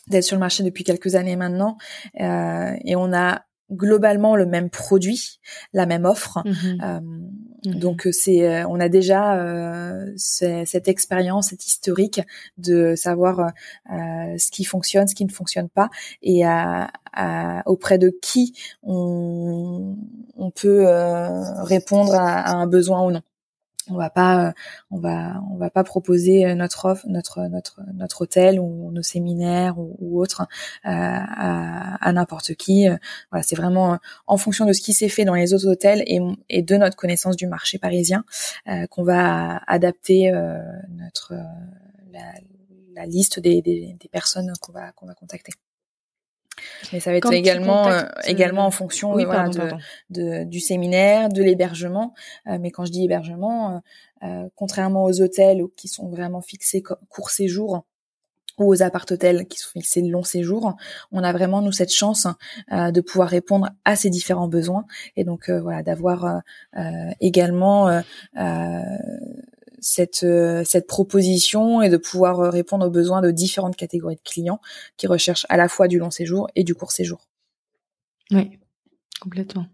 [0.09, 1.77] d'être sur le marché depuis quelques années maintenant
[2.21, 3.43] euh, et on a
[3.73, 5.41] globalement le même produit,
[5.73, 6.43] la même offre.
[6.45, 6.81] Mhm.
[6.83, 7.79] Euh, mhm.
[7.79, 12.21] Donc c'est, euh, on a déjà euh, cette expérience, cette historique
[12.59, 15.89] de savoir euh, ce qui fonctionne, ce qui ne fonctionne pas,
[16.23, 16.91] et à,
[17.67, 19.97] auprès de qui on,
[20.37, 20.85] on peut
[21.63, 23.23] répondre à, à, un besoin ou non
[23.91, 24.53] on va pas
[24.91, 29.79] on va on va pas proposer notre offre notre notre notre hôtel ou nos séminaires
[29.79, 32.87] ou, autre euh, à, n'importe qui.
[33.31, 36.63] Voilà c'est vraiment en fonction de ce qui s'est fait dans les autres hôtels et,
[36.63, 38.25] de notre connaissance du marché parisien
[38.69, 40.59] euh, qu'on va adapter euh,
[40.91, 41.35] notre
[42.13, 42.33] la,
[42.95, 45.53] la, liste des, des, des personnes qu'on va qu'on va contacter
[46.93, 52.15] mais ça va être également euh, également en fonction de, du séminaire, de l'hébergement.
[52.47, 53.83] Euh, mais quand je dis hébergement,
[54.23, 57.85] euh, contrairement aux hôtels qui sont vraiment fixés court séjour
[58.59, 60.77] ou aux appart-hôtels qui sont fixés long séjour,
[61.11, 62.29] on a vraiment nous cette chance
[62.71, 64.85] de pouvoir répondre à ces différents besoins
[65.17, 66.43] et donc voilà d'avoir
[67.21, 68.01] également
[69.85, 74.23] cette euh, cette proposition et de pouvoir euh, répondre aux besoins de différentes catégories de
[74.23, 74.61] clients
[74.97, 77.29] qui recherchent à la fois du long séjour et du court séjour.
[78.31, 78.59] Oui,
[79.21, 79.67] complètement.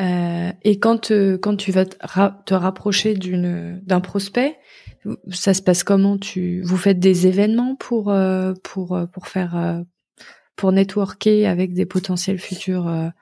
[0.00, 1.12] Euh, et quand
[1.42, 4.56] quand tu vas te, rapprocher d'un prospect,
[5.30, 6.16] ça se passe comment?
[6.16, 8.14] Tu vous faites des événements pour
[8.62, 9.84] pour pour faire
[10.56, 13.12] pour networker avec des potentiels futurs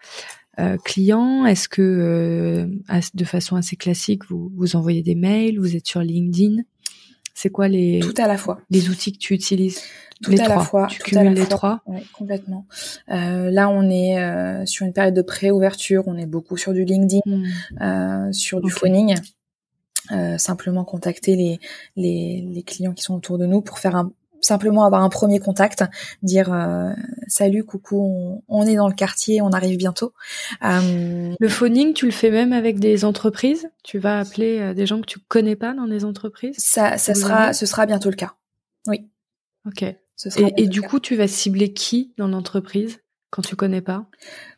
[0.85, 2.67] clients Est-ce que euh,
[3.15, 6.63] de façon assez classique, vous, vous envoyez des mails, vous êtes sur LinkedIn?
[7.35, 9.83] C'est quoi les tout à la fois les outils que tu utilises?
[10.23, 10.87] Tout à la fois.
[10.87, 11.83] Tu cumules les trois.
[11.87, 12.67] Oui, complètement.
[13.11, 16.05] Euh, là, on est euh, sur une période de pré-ouverture.
[16.07, 17.45] On est beaucoup sur du LinkedIn, hmm.
[17.83, 19.15] euh, sur du phoning.
[20.13, 21.59] Euh, simplement contacter les,
[21.97, 24.13] les, les clients qui sont autour de nous pour faire un
[24.47, 25.85] simplement avoir un premier contact,
[26.23, 26.93] dire euh,
[27.27, 30.13] salut, coucou, on, est dans le quartier, on arrive bientôt.
[30.65, 33.69] Euh, le phoning, tu le fais même avec des entreprises?
[33.83, 36.57] Tu vas appeler euh, des gens que tu connais pas dans des entreprises?
[36.59, 38.35] Ça, ça sera, ce sera bientôt le cas.
[38.87, 39.09] Oui.
[39.67, 39.83] Ok.
[40.57, 44.07] et, du coup, tu vas cibler qui dans l'entreprise quand tu connais pas?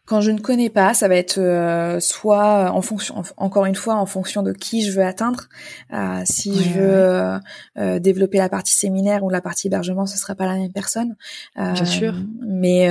[0.08, 3.96] Quand je ne connais pas, ça va être euh, soit en fonction, encore une fois,
[3.96, 5.48] en fonction de qui je veux atteindre.
[5.92, 7.38] Euh, si je veux
[7.76, 11.14] euh, développer la partie séminaire ou la partie hébergement, ce sera pas la même personne.
[11.56, 12.14] Bien sûr.
[12.40, 12.88] Mais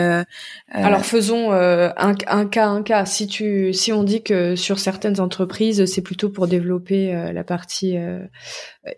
[0.71, 1.91] alors faisons un,
[2.27, 3.05] un, cas, un cas.
[3.05, 7.97] Si tu, si on dit que sur certaines entreprises, c'est plutôt pour développer la partie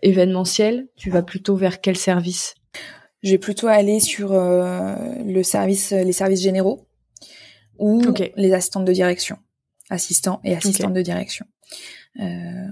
[0.02, 2.54] événementielle, tu vas plutôt vers quel service?
[3.22, 6.86] Je vais plutôt aller sur le service, les services généraux
[7.80, 8.02] ou
[8.36, 9.36] les assistantes de direction,
[9.88, 11.46] assistants et assistantes de direction.
[12.18, 12.24] Euh,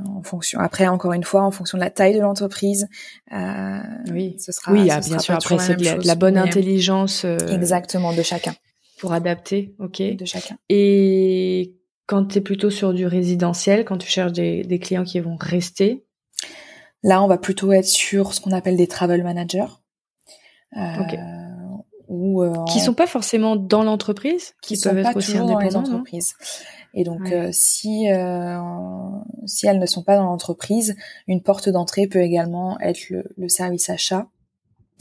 [0.04, 0.58] en fonction.
[0.58, 2.88] Après, encore une fois, en fonction de la taille de l'entreprise,
[3.32, 3.78] euh,
[4.10, 4.72] oui, ce sera.
[4.72, 5.34] Oui, ah, bien sûr.
[5.34, 7.24] Après, c'est de, la, bonne intelligence.
[7.24, 8.54] Euh, exactement de chacun.
[8.98, 10.02] Pour adapter, ok.
[10.16, 10.58] De chacun.
[10.68, 15.20] Et quand tu es plutôt sur du résidentiel, quand tu cherches des, des clients qui
[15.20, 16.04] vont rester,
[17.04, 19.70] là, on va plutôt être sur ce qu'on appelle des travel managers.
[20.76, 20.80] Euh,
[22.08, 25.82] ou euh, qui sont pas forcément dans l'entreprise, qui, peuvent être aussi indépendants.
[25.82, 26.02] Dans
[26.94, 28.58] et donc, euh, si euh,
[29.46, 30.96] si elles ne sont pas dans l'entreprise,
[31.26, 34.26] une porte d'entrée peut également être le, le service achat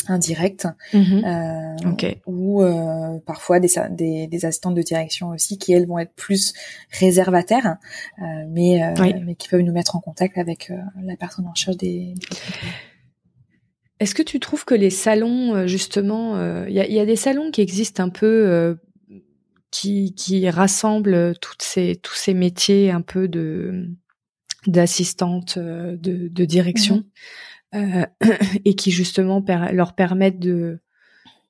[0.10, 1.24] indirect, mhm.
[1.26, 6.14] euh, ou euh, parfois des, des, des, assistantes de direction aussi qui elles vont être
[6.14, 6.54] plus
[6.92, 7.78] réservataires,
[8.48, 8.80] mais
[9.26, 12.38] mais qui peuvent nous mettre en contact avec la personne en charge des, des
[14.00, 17.52] est-ce que tu trouves que les salons, euh, justement, il euh, y, a, des salons
[17.52, 18.76] qui existent un peu, euh,
[19.72, 23.88] qui, qui rassemblent toutes ces, tous ces métiers un peu de
[24.66, 27.06] d'assistante de, de, direction
[27.74, 28.04] mmh
[28.66, 30.80] et qui justement leur permettent de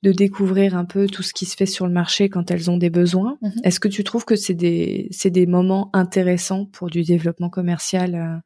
[0.03, 2.77] de découvrir un peu tout ce qui se fait sur le marché quand elles ont
[2.77, 3.39] des besoins?
[3.41, 7.49] Mmh Est-ce que tu trouves que c'est des c'est des moments intéressants pour du développement
[7.49, 8.41] commercial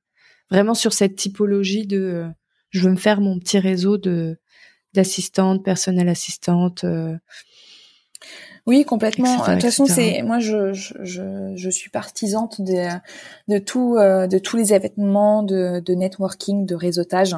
[0.49, 2.31] vraiment sur cette typologie de
[2.72, 4.38] je veux me faire mon petit réseau de
[4.93, 6.84] d'assistantes, personnel assistantes.
[6.84, 7.15] Euh,
[8.65, 9.38] oui, complètement.
[9.38, 12.88] de toute façon, c'est moi, je, je, je, suis partisante de,
[13.47, 17.36] de tout, euh, de tous les événements de, de networking, de réseautage.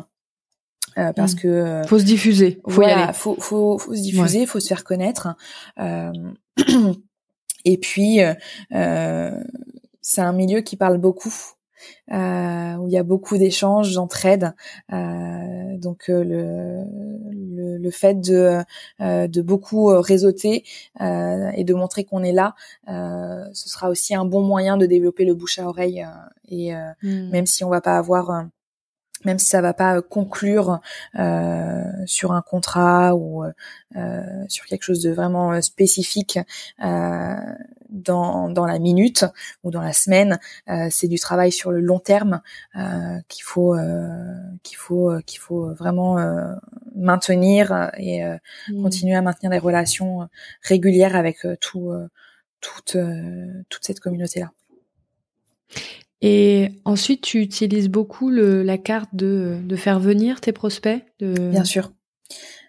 [0.97, 1.39] Euh, parce mmh.
[1.39, 3.13] que faut se diffuser, faut y aller.
[3.13, 5.29] faut faut faut se diffuser, faut se faire connaître.
[5.79, 6.11] Euh,
[7.65, 9.31] et puis euh,
[10.01, 11.52] c'est un milieu qui parle beaucoup euh,
[12.09, 14.53] où il y a beaucoup d'échanges, d'entraide.
[14.91, 16.83] Euh, donc euh, le,
[17.31, 18.59] le, le, fait de,
[19.01, 20.63] euh, de beaucoup réseauter
[20.99, 22.55] et de montrer qu'on est là,
[22.87, 26.05] ce sera aussi un bon moyen de développer le bouche à oreille.
[26.49, 27.29] et mmh.
[27.29, 28.45] même si on va pas avoir
[29.25, 30.79] même si ça va pas conclure
[31.17, 33.43] euh, sur un contrat ou
[33.95, 36.39] euh, sur quelque chose de vraiment spécifique
[36.83, 37.35] euh,
[37.93, 39.25] dans, dans la minute
[39.63, 40.39] ou dans la semaine.
[40.69, 42.41] Euh, c'est du travail sur le long terme
[42.75, 44.17] euh, qu'il faut euh,
[44.63, 46.17] qu'il faut qu'il faut vraiment
[46.95, 48.81] maintenir et mmh.
[48.81, 50.27] continuer à maintenir des relations
[50.61, 51.91] régulières avec tout
[52.59, 52.97] toute
[53.69, 54.51] toute cette communauté là.
[56.25, 61.33] Et ensuite, tu utilises beaucoup le, la carte de, de faire venir tes prospects de...
[61.49, 61.91] Bien sûr.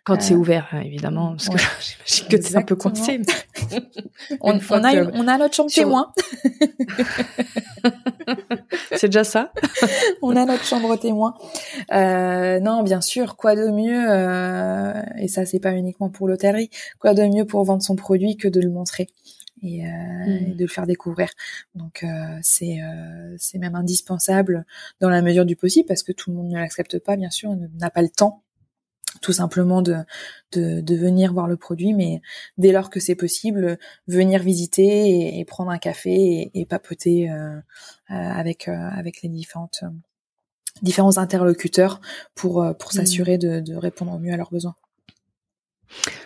[0.05, 1.57] Quand c'est euh, ouvert, hein, évidemment, parce que
[2.07, 3.23] j'imagine que c'est un peu coincé.
[4.43, 6.13] on, on, a, on a notre chambre témoin.
[8.93, 9.51] c'est déjà ça?
[10.21, 11.35] on a notre chambre témoin.
[11.93, 16.69] Euh, non, bien sûr, quoi de mieux, euh, et ça c'est pas uniquement pour l'hôtellerie,
[16.99, 19.09] quoi de mieux pour vendre son produit que de le montrer.
[19.63, 19.89] Et, euh,
[20.27, 20.57] et, mmh.
[20.57, 21.31] de le faire découvrir.
[21.75, 24.67] Donc euh, c'est euh, c'est même indispensable
[25.01, 27.57] dans la mesure du possible parce que tout le monde ne l'accepte pas bien sûr,
[27.79, 28.44] n'a pas le temps
[29.21, 29.97] tout simplement de,
[30.53, 32.21] de, de, venir voir le produit, mais
[32.59, 37.61] dès lors que c'est possible, venir visiter et, prendre un café et, papoter euh, euh,
[38.11, 39.85] avec euh, avec les différentes
[40.83, 42.01] différents interlocuteurs
[42.35, 42.97] pour pour mmh.
[42.97, 44.75] s'assurer de, de, répondre au mieux à leurs besoins.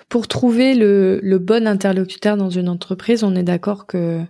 [0.09, 4.23] Pour trouver le, le bon interlocuteur dans une entreprise, on est d'accord que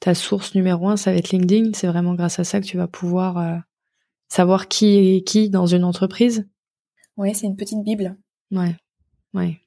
[0.00, 1.72] ta source numéro un, ça va être LinkedIn.
[1.74, 3.62] C'est vraiment grâce à ça que tu vas pouvoir
[4.28, 6.48] savoir qui est qui dans une entreprise.
[7.20, 8.16] Oui, c'est une petite bible.
[8.50, 8.74] Ouais,
[9.34, 9.60] ouais.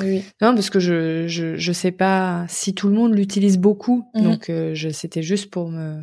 [0.00, 0.22] Oui.
[0.42, 4.22] Non, parce que je, je je sais pas si tout le monde l'utilise beaucoup, mhm.
[4.22, 6.02] donc euh, je c'était juste pour me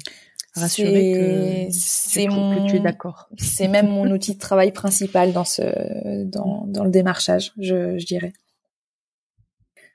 [0.56, 3.30] rassurer que c'est mon que tu es d'accord.
[3.38, 8.06] C'est même mon outil de travail principal dans ce dans dans le démarchage, je, je
[8.08, 8.34] dirais.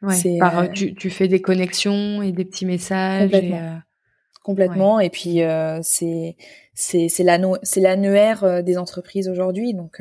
[0.02, 0.16] Ouais,
[0.72, 3.32] tu, tu, fais des connexions et des petits messages.
[3.32, 3.80] Complètement.
[4.42, 5.00] complètement.
[5.00, 5.40] Et puis
[5.82, 6.36] c'est
[6.80, 9.74] c'est c'est l'annuaire des entreprises aujourd'hui.
[9.74, 10.00] Donc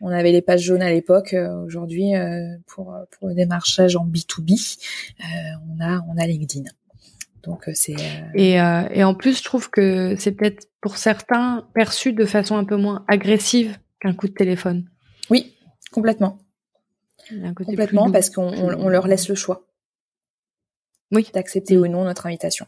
[0.00, 1.34] on avait les pages jaunes à l'époque.
[1.64, 2.12] aujourd'hui
[2.66, 4.50] pour pour le démarchage en B 2 B,
[5.68, 6.70] on a on a LinkedIn.
[7.42, 7.96] Donc c'est
[8.34, 12.64] et et en plus je trouve que c'est peut-être pour certains perçu de façon un
[12.64, 14.88] peu moins agressive qu'un coup de téléphone.
[15.30, 15.56] Oui,
[15.90, 16.38] complètement.
[17.56, 19.66] Complètement, parce qu'on on, leur laisse le choix.
[21.12, 21.26] Oui.
[21.32, 22.66] D'accepter ou non notre invitation.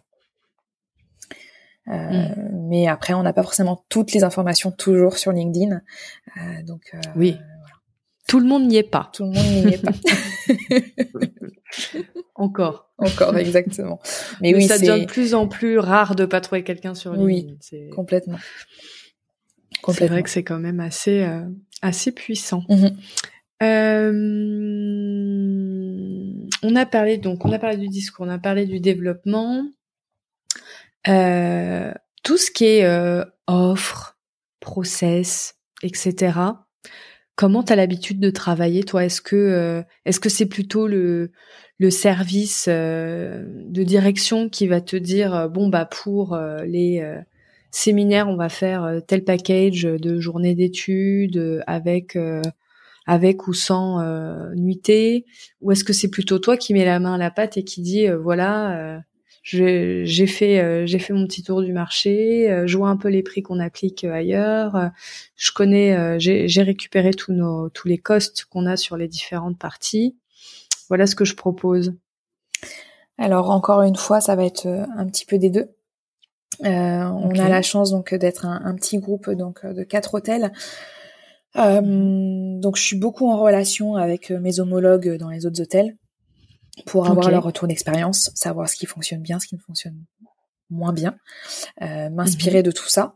[1.89, 2.67] Euh, mm.
[2.69, 5.81] Mais après, on n'a pas forcément toutes les informations toujours sur LinkedIn.
[6.37, 7.37] Euh, donc, euh, oui.
[8.29, 9.09] Tout le monde n'y est pas.
[9.13, 9.93] Tout le monde n'y est pas.
[12.35, 12.91] Encore.
[12.99, 14.01] Encore, exactement.
[14.41, 17.57] Mais, oui, ça devient de plus en plus rare de pas trouver quelqu'un sur LinkedIn.
[17.73, 18.39] Oui, complètement.
[19.89, 21.25] C'est vrai que c'est quand même assez
[21.83, 22.65] assez puissant.
[23.63, 24.13] Euh,
[26.63, 29.67] on a parlé donc, on a parlé du discours, on a parlé du développement,
[31.09, 31.93] euh,
[32.23, 34.19] tout ce qui est euh, offre,
[34.61, 36.39] process, etc.
[37.35, 39.05] Comment tu as l'habitude de travailler toi?
[39.05, 41.33] Est-ce que est-ce que c'est plutôt le
[41.79, 47.05] le service de direction qui va te dire bon bah pour les
[47.71, 52.17] séminaires on va faire tel package de journée d'études avec
[53.07, 55.25] avec ou sans euh, nuitée?
[55.61, 57.81] Ou est-ce que c'est plutôt toi qui mets la main à la pâte et qui
[57.81, 58.99] dit euh, voilà, euh,
[59.49, 63.23] j'ai fait euh, j'ai fait mon petit tour du marché, je vois un peu les
[63.23, 64.91] prix qu'on applique ailleurs,
[65.37, 70.17] je connais, j'ai récupéré tous nos tous les costs qu'on a sur les différentes parties.
[70.89, 71.95] Voilà ce que je propose.
[73.19, 75.69] Alors encore une fois, ça va être un petit peu des deux.
[76.65, 80.53] Euh, On a la chance donc d'être un, un, petit groupe donc de quatre hôtels.
[81.57, 85.97] Euh, donc je suis beaucoup en relation avec euh, mes homologues dans les autres hôtels
[86.85, 89.97] pour avoir leur retour d'expérience, savoir ce qui fonctionne bien, ce qui ne fonctionne
[90.69, 91.17] moins bien,
[91.83, 92.65] euh, m'inspirer mhm.
[92.65, 93.15] de tout ça.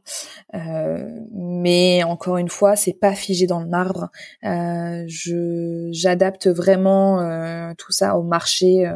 [0.55, 4.11] Euh, mais encore une fois, c'est pas figé dans le marbre.
[4.45, 8.91] Euh, je j'adapte vraiment euh, tout ça au marché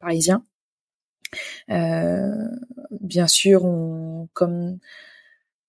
[0.00, 0.44] parisien.
[1.68, 4.78] bien sûr, on, comme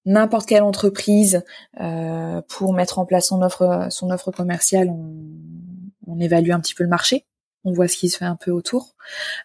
[0.05, 1.43] n'importe quelle entreprise
[1.81, 5.15] euh, pour mettre en place son offre son offre commerciale, on,
[6.07, 7.25] on, évalue un petit peu le marché,
[7.65, 8.95] on voit ce qui se fait un peu autour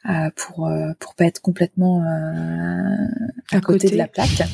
[0.08, 2.96] euh, pour euh, pour pas être complètement euh,
[3.50, 4.28] à, côté, de la plaque.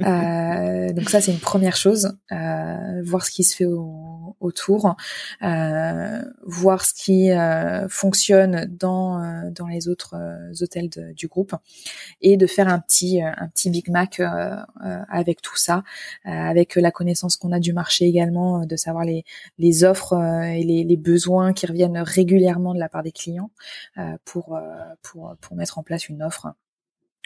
[0.00, 2.16] Euh, donc ça c'est une première chose,
[3.04, 3.66] voir ce qui se fait
[4.40, 4.96] autour,
[5.40, 7.30] voir ce qui
[7.88, 10.14] fonctionne dans dans les autres
[10.60, 11.54] hôtels du groupe
[12.20, 14.20] et de faire un petit un petit Big Mac
[15.08, 15.82] avec tout ça,
[16.24, 19.24] avec la connaissance qu'on a du marché également, de savoir les
[19.58, 23.50] les offres et les, les besoins qui reviennent régulièrement de la part des clients
[24.24, 24.58] pour
[25.02, 26.54] pour pour mettre en place une offre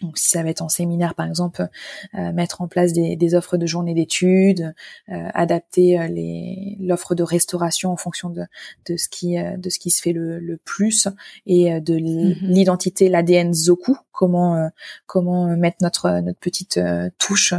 [0.02, 1.68] donc si ça va être en séminaire par exemple,
[2.14, 4.74] euh, mettre en place des, des offres de journée d'études,
[5.08, 8.44] euh, adapter euh, les l'offre de restauration en fonction de,
[8.86, 11.08] de ce qui de ce qui se fait le, le plus
[11.46, 12.48] et de mhm.
[12.48, 14.70] l'identité, l'ADN Zoku, comment
[15.06, 16.80] comment mettre notre notre petite
[17.18, 17.54] touche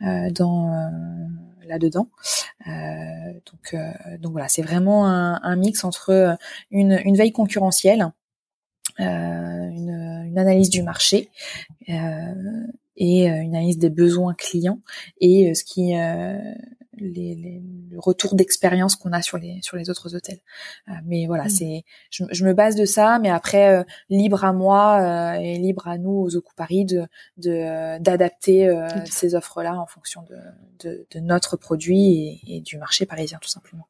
[0.00, 0.90] dans
[1.66, 2.08] là-dedans.
[2.66, 3.76] donc
[4.20, 6.36] donc voilà, c'est vraiment un, un, mix entre
[6.70, 8.27] une, une veille concurrentielle euh,
[8.98, 11.30] une, une, analyse du marché
[11.88, 11.94] euh,
[12.96, 14.80] et euh, une analyse des besoins clients
[15.20, 15.94] et ce qui
[17.00, 20.40] les, les, le retour d'expérience qu'on a sur les sur les autres hôtels.
[21.04, 21.50] mais voilà, mmh.
[21.50, 25.96] c'est je, je, me base de ça, mais après libre à moi et libre à
[25.96, 28.68] nous aux Oku Paris de d'adapter
[29.04, 33.48] ces offres-là en fonction de, de, de, notre produit et, et, du marché parisien tout
[33.48, 33.86] simplement.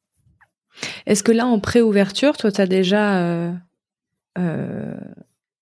[1.07, 3.53] Est-ce que là en pré-ouverture, toi tu as déjà euh,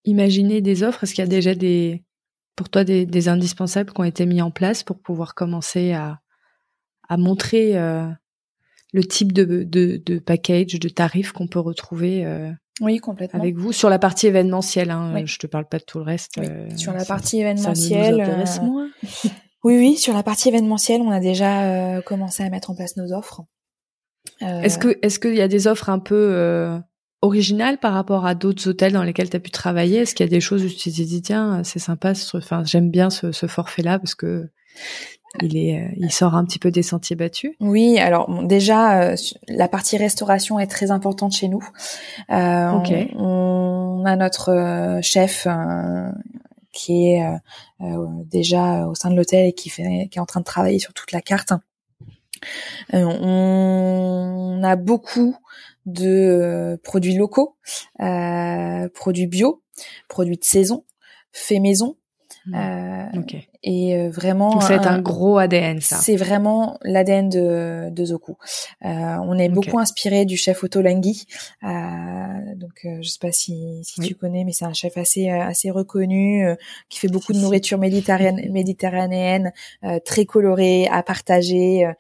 [0.05, 1.05] imaginer des offres?
[1.05, 2.05] Est-ce qu'il y a déjà des,
[2.57, 6.21] pour toi des, indispensables qui ont été mis en place pour pouvoir commencer à,
[7.09, 8.07] à montrer euh,
[8.93, 12.51] le type de, de, de, package, de tarifs qu'on peut retrouver euh,
[12.81, 13.41] oui, complètement.
[13.41, 13.73] avec vous?
[13.73, 14.91] Sur la partie événementielle.
[14.91, 16.41] Hein, Je te parle pas de tout le reste.
[16.77, 18.45] sur la partie événementielle.
[19.65, 23.13] oui, oui, sur la partie événementielle, on a déjà commencé à mettre en place nos
[23.13, 23.43] offres.
[24.41, 26.81] Est-ce que est-ce qu'il y a des offres un peu
[27.27, 30.01] original par rapport à d'autres hôtels dans lesquels tu as pu travailler?
[30.01, 32.91] Est-ce qu'il y a des choses où tu t'es dit tiens c'est sympa, enfin j'aime
[32.91, 34.49] bien ce, ce forfait-là parce que
[35.43, 37.53] il est, euh, il sort un petit peu des sentiers battus?
[37.61, 39.17] Oui, alors déjà euh,
[39.49, 41.63] la partie restauration est très importante chez nous.
[42.31, 42.71] Euh,
[43.17, 45.47] on, a notre euh, chef
[46.73, 47.25] qui est
[48.31, 50.93] déjà au sein de l'hôtel et qui fait, qui est en train de travailler sur
[50.93, 51.53] toute la carte
[52.93, 55.37] on a beaucoup
[55.87, 57.57] de produits locaux,
[58.95, 59.63] produits bio,
[60.09, 60.85] produits de saison,
[61.33, 61.97] faits maison,
[62.47, 62.55] Mmh.
[62.55, 63.23] Euh,
[63.65, 65.97] et euh, vraiment, c'est un, gros ADN, ça.
[65.97, 68.37] C'est vraiment l'ADN de, de Zoku.
[68.85, 71.27] Euh, on est beaucoup inspiré du chef Otto Langui.
[71.65, 71.69] Euh,
[72.55, 75.71] donc, euh, je sais pas si, si tu connais, mais c'est un chef assez assez
[75.71, 76.47] reconnu
[76.89, 79.53] qui fait beaucoup de nourriture méditerranéenne, méditerranéenne
[80.05, 81.91] très colorée, à partager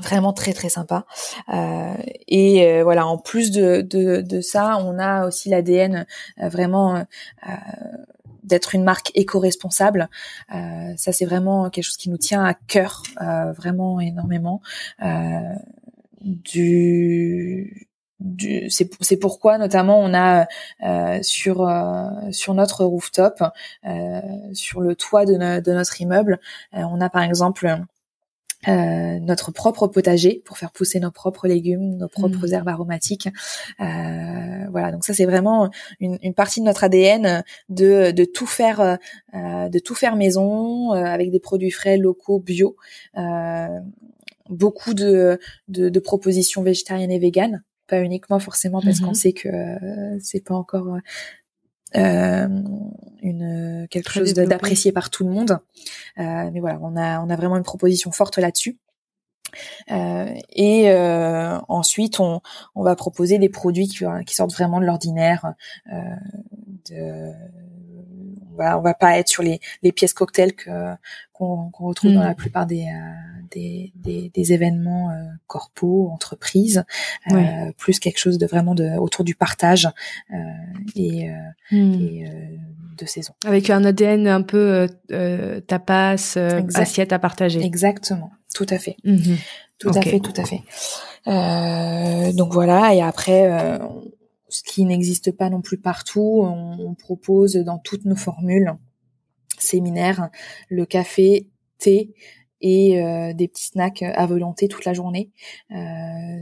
[0.00, 1.06] vraiment très très sympa
[1.52, 1.94] euh,
[2.26, 7.50] et voilà en plus de, de, de ça on a aussi l'ADN vraiment euh,
[8.44, 10.08] d'être une marque éco-responsable.
[10.54, 14.60] Euh, ça, c'est vraiment quelque chose qui nous tient à cœur, euh, vraiment énormément.
[15.02, 15.40] Euh,
[16.20, 17.88] du,
[18.20, 20.46] du c'est pourquoi notamment on a
[20.84, 23.42] euh, sur euh, sur notre rooftop,
[23.86, 24.20] euh,
[24.54, 26.40] sur le toit de, de notre immeuble,
[26.72, 27.84] on a par exemple
[28.68, 32.52] euh, notre propre potager pour faire pousser nos propres légumes, nos propres mmh.
[32.52, 33.28] herbes aromatiques.
[33.80, 38.46] Euh, voilà, donc ça c'est vraiment une, une, partie de notre ADN de, de tout
[38.46, 38.98] faire,
[39.34, 42.76] euh, de tout faire maison avec des produits frais, locaux, bio.
[44.48, 45.38] beaucoup de,
[45.68, 49.48] de, de, propositions végétariennes et véganes, pas uniquement forcément parce qu'on mmh sait que
[50.20, 50.98] c'est pas encore
[51.96, 52.48] euh,
[53.22, 55.58] une quelque chose d'apprécié par tout le monde.
[56.18, 58.78] Euh, mais voilà, on a on a vraiment une proposition forte là-dessus.
[59.90, 62.40] Euh, et euh, ensuite, on,
[62.74, 65.54] on va proposer des produits qui, qui sortent vraiment de l'ordinaire.
[65.92, 65.98] Euh,
[66.90, 67.32] de,
[68.52, 70.70] on va on va pas être sur les, les pièces cocktails que
[71.32, 72.28] qu'on retrouve dans mm.
[72.28, 76.84] la plupart des euh, des, des, des, événements euh, corpos, entreprises,
[77.30, 79.88] euh, plus quelque chose de vraiment de autour du partage
[80.32, 80.36] euh,
[80.96, 81.30] et,
[81.70, 81.76] mm.
[81.94, 82.58] et
[82.96, 83.32] de saison.
[83.44, 84.88] Avec un ADN un peu
[85.66, 86.36] tapas,
[86.74, 87.64] assiette à partager.
[87.64, 88.96] Exactement, tout à fait.
[89.04, 89.36] Mm-hmm.
[89.78, 90.62] Tout à fait, tout à fait.
[91.26, 93.78] Euh, donc voilà, et après, euh,
[94.48, 98.72] ce qui n'existe pas non plus partout, on, on, propose dans toutes nos formules
[99.58, 100.30] séminaires
[100.68, 101.48] le café,
[101.78, 102.14] thé
[102.64, 105.30] et euh, des petits snacks à volonté toute la journée.
[105.70, 105.76] Euh,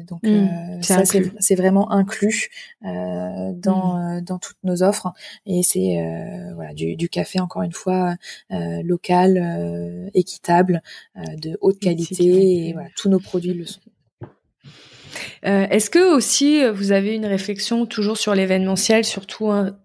[0.07, 2.49] donc mmh, ça c'est vraiment inclus
[2.81, 4.20] dans mmh.
[4.23, 5.12] dans toutes nos offres
[5.47, 5.97] et c'est
[6.55, 8.14] voilà du, du, café encore une fois
[8.51, 10.83] local, équitable,
[11.16, 13.81] de haute qualité et voilà tous nos produits le sont.
[15.45, 19.77] Euh, Est-ce que aussi vous avez une réflexion toujours sur l'événementiel, surtout hein,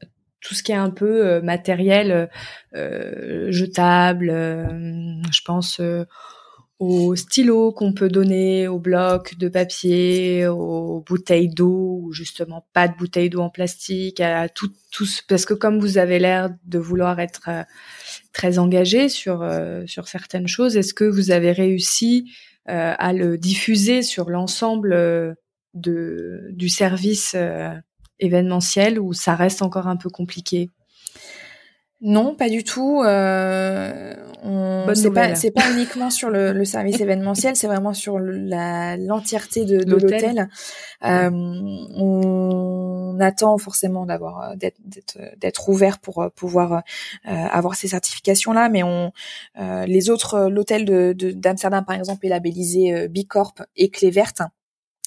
[0.48, 2.30] tout ce qui est un peu euh, matériel
[2.74, 5.82] euh, jetable euh, Je pense
[6.80, 12.88] aux stylos qu'on peut donner, aux blocs de papier, aux bouteilles d'eau ou justement pas
[12.88, 16.80] de bouteilles d'eau en plastique, à tout, tout parce que comme vous avez l'air de
[16.80, 17.50] vouloir être
[18.32, 19.44] très engagé sur
[19.88, 22.32] sur certaines choses, est-ce que vous avez réussi
[22.68, 25.36] à le diffuser sur l'ensemble
[25.74, 27.36] de du service
[28.20, 30.70] événementiel ou ça reste encore un peu compliqué?
[32.00, 33.02] Non, pas du tout.
[33.04, 34.14] Euh,
[34.94, 39.66] c'est pas c'est pas uniquement sur le, le service événementiel, c'est vraiment sur la l'entièreté
[39.66, 40.48] de, de l'hôtel.
[41.04, 41.30] Euh,
[41.96, 44.78] on attend forcément d'avoir d'être
[45.38, 46.84] d'être ouvert pour euh, pouvoir
[47.28, 49.12] euh, avoir ces certifications là, mais on
[49.60, 54.42] euh, les autres l'hôtel de d'Amsterdam par exemple est labellisé Bicorp et Clé verte.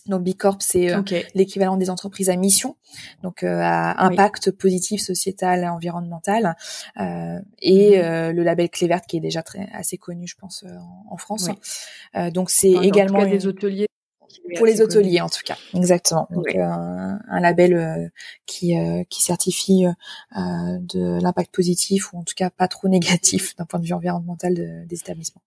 [0.07, 1.03] Donc B Corp, c'est euh,
[1.35, 2.77] l'équivalent des entreprises à mission,
[3.23, 6.57] donc euh, à impact positif sociétal et environnemental,
[6.99, 8.31] euh, et mhm.
[8.35, 10.65] le label Clé verte qui est déjà très assez connu, je pense,
[11.11, 11.49] en, France.
[12.33, 13.87] donc c'est également des hôteliers
[14.57, 16.29] pour les hôteliers en tout cas, exactement.
[16.31, 18.11] Donc un, label
[18.47, 18.75] qui
[19.09, 19.85] qui certifie
[20.35, 24.55] de l'impact positif ou en tout cas pas trop négatif d'un point de vue environnemental
[24.87, 25.43] des établissements.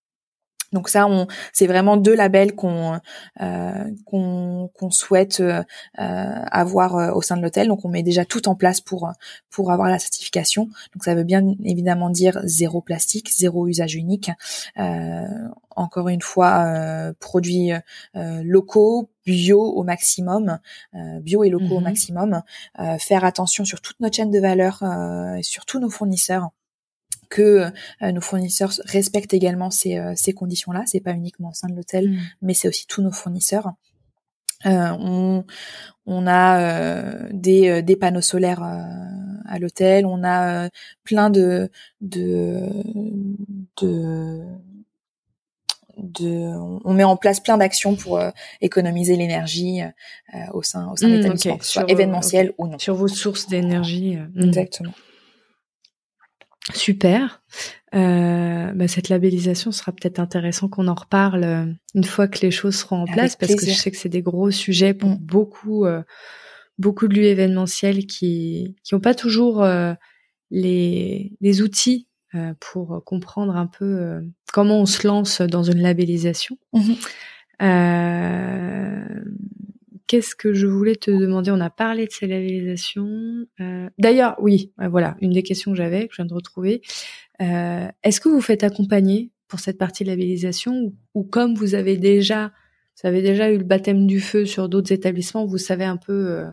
[0.74, 2.99] Donc ça, on, c'est vraiment deux labels qu'on
[3.41, 5.63] euh, qu'on souhaite euh,
[5.97, 7.67] avoir euh, au sein de l'hôtel.
[7.67, 9.11] Donc on met déjà tout en place pour
[9.49, 10.65] pour avoir la certification.
[10.93, 14.32] Donc ça veut bien évidemment dire zéro plastique, zéro usage unique.
[14.78, 15.28] Euh,
[15.76, 16.67] encore une fois,
[17.19, 17.71] produits
[18.13, 20.59] locaux, bio au maximum,
[21.21, 21.84] bio et locaux au mhm.
[21.84, 22.41] maximum.
[22.99, 24.84] faire attention sur toute notre chaîne de valeur
[25.36, 26.51] et sur tous nos fournisseurs
[27.30, 27.71] que
[28.01, 30.84] euh, nos fournisseurs respectent également ces, euh, ces conditions-là.
[30.86, 32.19] C'est pas uniquement au sein de l'hôtel, mm.
[32.41, 33.74] mais c'est aussi tous nos fournisseurs.
[34.65, 35.43] Euh, on,
[36.05, 40.69] on, a des, des, panneaux solaires à l'hôtel, on a
[41.03, 41.69] plein de,
[41.99, 42.69] de,
[43.82, 44.41] de,
[45.97, 48.21] de, on met en place plein d'actions pour
[48.61, 49.82] économiser l'énergie
[50.53, 52.80] au sein, au sein de mm, l'établissement, soit événementiel ou non.
[52.80, 54.15] Sur vos sources d'énergie.
[54.15, 54.43] Mm.
[54.45, 54.93] Exactement.
[56.72, 57.41] Super.
[57.93, 62.51] Euh, bah, cette labellisation sera peut-être intéressant qu'on en reparle euh, une fois que les
[62.51, 65.18] choses seront en place, parce que je sais que c'est des gros sujets pour mm.
[65.20, 66.01] beaucoup, euh,
[66.78, 69.66] beaucoup de lieux événementiels qui qui n'ont pas toujours
[70.49, 72.07] les les outils
[72.59, 76.57] pour comprendre un peu comment on se lance dans une labellisation.
[76.74, 76.97] Mm-hmm.
[80.07, 81.51] Qu'est-ce que je voulais te demander?
[81.51, 83.45] On a parlé de ces labellisations.
[83.97, 86.81] D'ailleurs, oui, voilà, une des questions que j'avais, que je viens de retrouver.
[87.41, 91.97] Euh, est-ce que vous faites accompagner pour cette partie de labellisation ou, comme vous avez
[91.97, 92.51] déjà,
[93.01, 96.31] vous avez déjà eu le baptême du feu sur d'autres établissements, vous savez un peu
[96.31, 96.45] euh,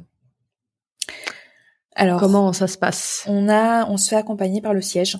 [1.94, 3.24] alors comment ça se passe?
[3.26, 5.18] On a, on se fait accompagner par le siège.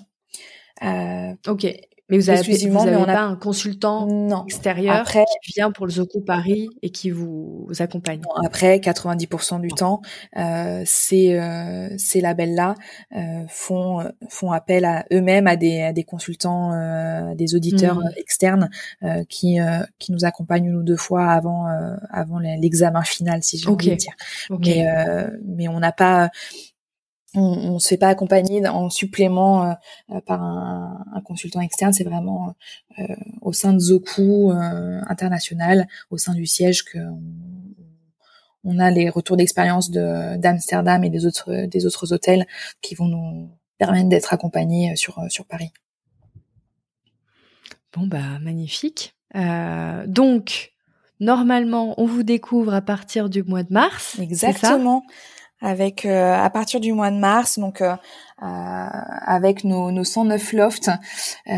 [0.83, 1.67] Euh, ok.
[2.11, 4.45] Mais vous avez, vous avez on pas un consultant non.
[4.45, 8.21] extérieur après, qui vient pour le Zoco Paris et qui vous, accompagne?
[8.45, 10.03] après, 90% du temps,
[10.37, 12.75] euh, ces, euh, ces labels-là
[13.17, 18.11] euh, font font appel à eux-mêmes à des, à des consultants, euh, des auditeurs mmh.
[18.17, 18.71] externes
[19.03, 21.67] euh, qui euh, qui nous accompagnent une ou deux fois avant
[22.11, 24.15] avant l'examen final, si j'ai envie de dire.
[24.51, 24.85] Mais
[25.45, 26.31] mais on n'a pas
[27.35, 29.73] on, on se fait pas accompagner en supplément euh,
[30.11, 31.93] euh, par un, un, consultant externe.
[31.93, 32.55] C'est vraiment
[32.99, 33.05] euh,
[33.41, 36.99] au sein de Zoku international, au sein du siège que
[38.65, 42.47] on, a les retours d'expérience de d'Amsterdam et des autres des autres hôtels
[42.83, 45.73] qui vont nous permettre d'être accompagnés sur sur Paris.
[47.95, 49.15] Bon bah magnifique.
[50.07, 50.73] donc
[51.21, 54.19] normalement on vous découvre à partir du mois de mars.
[54.19, 55.05] Exactement
[55.61, 57.95] avec euh, à partir du mois de mars, donc euh,
[58.43, 58.87] euh
[59.27, 61.53] avec nos, nos 109 lofts, euh,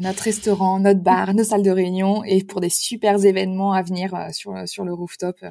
[0.00, 4.14] notre restaurant, notre bar, nos salles de réunion, et pour des super événements à venir
[4.32, 5.44] sur sur le rooftop.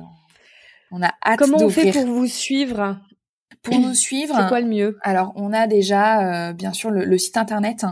[0.91, 2.97] on a hâte Comment on fait pour vous suivre?
[3.61, 4.97] Pour nous suivre, c'est quoi le mieux?
[5.01, 7.85] Alors, on a déjà, bien sûr, le, le, site internet.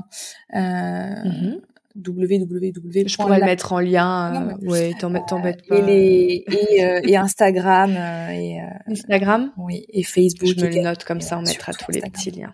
[0.55, 1.59] Euh, mm-hmm
[2.05, 3.07] www.
[3.07, 4.57] Je pourrais le mettre en lien.
[4.61, 5.77] Euh, ouais, t'embête pas.
[5.77, 7.91] Et, les, et, euh, et Instagram.
[7.95, 9.51] Euh, et, Instagram?
[9.57, 10.49] Oui, et Facebook.
[10.57, 12.53] Je me le note comme ça, on mettra tous les petits liens.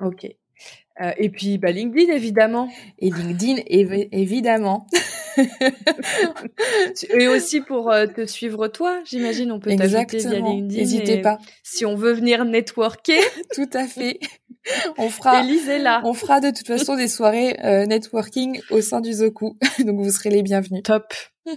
[0.00, 0.26] Ok.
[1.02, 2.68] Euh, et puis bah, LinkedIn évidemment.
[3.00, 3.62] Et LinkedIn
[4.12, 4.86] évidemment.
[7.18, 10.78] et aussi pour te suivre toi, j'imagine, on peut t'ajouter via LinkedIn.
[10.78, 11.38] N'hésitez pas.
[11.64, 13.18] Si on veut venir networker.
[13.54, 14.20] Tout à fait.
[14.98, 16.00] on fera, là.
[16.04, 20.10] on fera de toute façon des soirées euh, networking au sein du Zoku, donc vous
[20.10, 20.82] serez les bienvenus.
[20.82, 21.12] Top.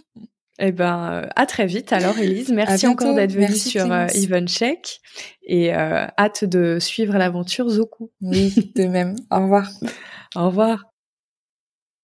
[0.59, 2.49] Eh ben, euh, à très vite alors, Elise.
[2.51, 4.07] Merci encore d'être venue sur euh,
[4.47, 5.01] Check
[5.43, 8.11] et euh, hâte de suivre l'aventure Zoku.
[8.21, 9.15] Oui, de même.
[9.29, 9.69] Au revoir.
[10.35, 10.86] Au revoir.